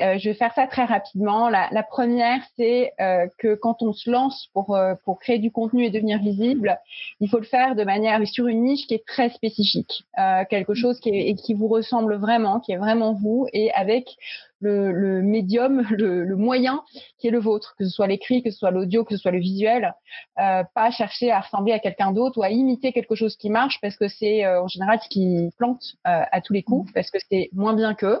[0.00, 1.48] je vais faire ça très rapidement.
[1.48, 2.92] La, la première, c'est
[3.38, 6.78] que quand on se lance pour euh, pour, créer du contenu et devenir visible,
[7.20, 10.74] il faut le faire de manière sur une niche qui est très spécifique, euh, quelque
[10.74, 14.16] chose qui, est, qui vous ressemble vraiment, qui est vraiment vous, et avec
[14.62, 16.82] le, médium, le, moyen
[17.18, 19.30] qui est le vôtre, que ce soit l'écrit, que ce soit l'audio, que ce soit
[19.30, 19.94] le visuel,
[20.38, 23.78] euh, pas chercher à ressembler à quelqu'un d'autre ou à imiter quelque chose qui marche
[23.80, 27.10] parce que c'est euh, en général ce qui plante euh, à tous les coups, parce
[27.10, 28.20] que c'est moins bien qu'eux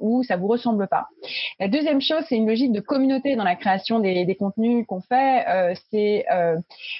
[0.00, 1.06] ou ça vous ressemble pas.
[1.58, 5.00] La deuxième chose, c'est une logique de communauté dans la création des, des contenus qu'on
[5.00, 5.74] fait.
[5.90, 6.24] c'est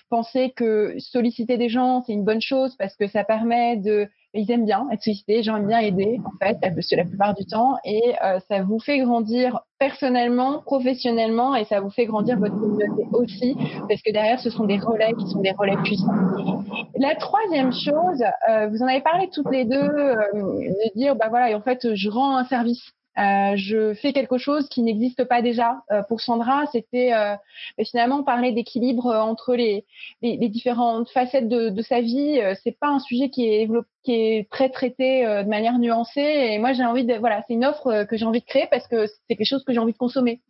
[0.08, 4.50] penser que solliciter des gens, c'est une bonne chose parce que ça permet de ils
[4.50, 6.58] aiment bien être sollicités, les gens aiment bien aider, en fait,
[6.96, 11.90] la plupart du temps, et euh, ça vous fait grandir personnellement, professionnellement, et ça vous
[11.90, 13.56] fait grandir votre communauté aussi,
[13.88, 16.64] parce que derrière, ce sont des relais qui sont des relais puissants.
[16.96, 21.26] La troisième chose, euh, vous en avez parlé toutes les deux, euh, de dire, bah
[21.28, 22.82] voilà, et en fait, je rends un service
[23.20, 25.82] euh, je fais quelque chose qui n'existe pas déjà.
[25.90, 27.36] Euh, pour Sandra, c'était euh,
[27.84, 29.84] finalement parler d'équilibre entre les,
[30.22, 32.40] les, les, différentes facettes de, de sa vie.
[32.62, 33.68] c'est pas un sujet qui est
[34.02, 36.20] qui est très traité de manière nuancée.
[36.20, 38.86] Et moi, j'ai envie de voilà, c'est une offre que j'ai envie de créer parce
[38.88, 40.40] que c'est quelque chose que j'ai envie de consommer.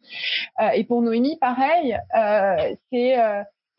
[0.74, 1.96] et pour Noémie, pareil,
[2.92, 3.16] c'est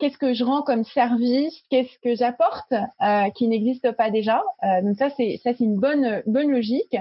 [0.02, 4.42] qu'est-ce que je rends comme service, qu'est-ce que j'apporte euh, qui n'existe pas déjà.
[4.64, 6.96] Euh, donc ça c'est ça c'est une bonne bonne logique.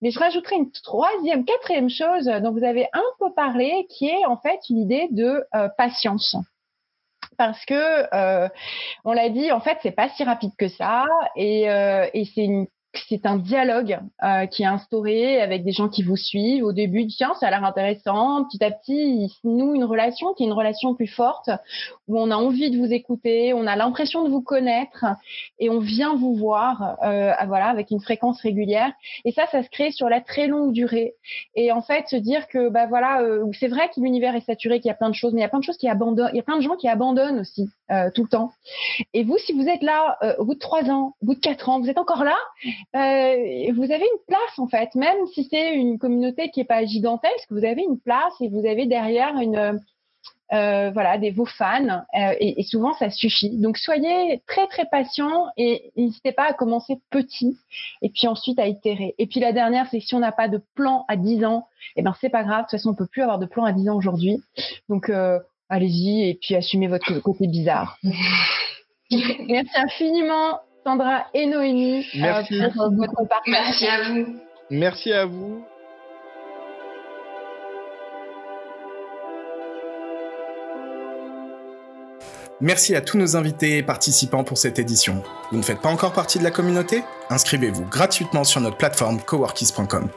[0.00, 4.24] Mais je rajouterai une troisième, quatrième chose dont vous avez un peu parlé, qui est
[4.26, 6.36] en fait une idée de euh, patience
[7.36, 8.48] parce que
[9.04, 12.66] on l'a dit, en fait, c'est pas si rapide que ça, et, et c'est une
[13.08, 16.64] c'est un dialogue euh, qui est instauré avec des gens qui vous suivent.
[16.64, 18.44] Au début, tiens, ça a l'air intéressant.
[18.44, 21.50] Petit à petit, il se noue une relation qui est une relation plus forte,
[22.08, 25.04] où on a envie de vous écouter, on a l'impression de vous connaître,
[25.58, 28.92] et on vient vous voir, euh, voilà, avec une fréquence régulière.
[29.24, 31.14] Et ça, ça se crée sur la très longue durée.
[31.54, 34.80] Et en fait, se dire que, bah voilà, euh, c'est vrai que l'univers est saturé,
[34.80, 36.30] qu'il y a plein de choses, mais il y a plein de choses qui abandonnent.
[36.32, 37.68] Il y a plein de gens qui abandonnent aussi
[38.14, 38.50] tout le temps.
[39.14, 41.68] Et vous, si vous êtes là au bout de trois ans, au bout de quatre
[41.68, 42.36] ans, vous êtes encore là?
[42.94, 46.84] Euh, vous avez une place en fait, même si c'est une communauté qui est pas
[46.84, 49.80] gigantesque, vous avez une place et vous avez derrière une
[50.52, 53.58] euh, voilà des vos fans euh, et, et, souvent ça suffit.
[53.58, 57.58] Donc soyez très très patient et n'hésitez pas à commencer petit
[58.00, 59.14] et puis ensuite à itérer.
[59.18, 61.66] Et puis la dernière, c'est si on n'a pas de plan à 10 ans,
[61.96, 62.58] et eh ben c'est pas grave.
[62.58, 64.40] De toute façon, on peut plus avoir de plan à 10 ans aujourd'hui.
[64.88, 65.10] Donc
[65.68, 67.98] allez-y et puis assumez votre côté bizarre.
[69.10, 72.60] Merci infiniment Sandra et Noémie euh, Merci.
[72.76, 73.42] pour votre partage.
[73.48, 74.36] Merci à vous.
[74.70, 75.64] Merci à vous.
[82.60, 85.24] Merci à tous nos invités et participants pour cette édition.
[85.50, 87.02] Vous ne faites pas encore partie de la communauté?
[87.30, 90.08] Inscrivez-vous gratuitement sur notre plateforme coworkis.com.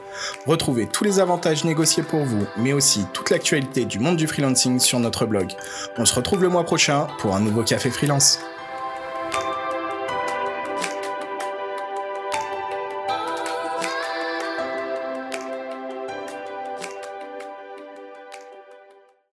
[0.46, 4.78] Retrouvez tous les avantages négociés pour vous, mais aussi toute l'actualité du monde du freelancing
[4.78, 5.50] sur notre blog.
[5.98, 8.38] On se retrouve le mois prochain pour un nouveau café freelance.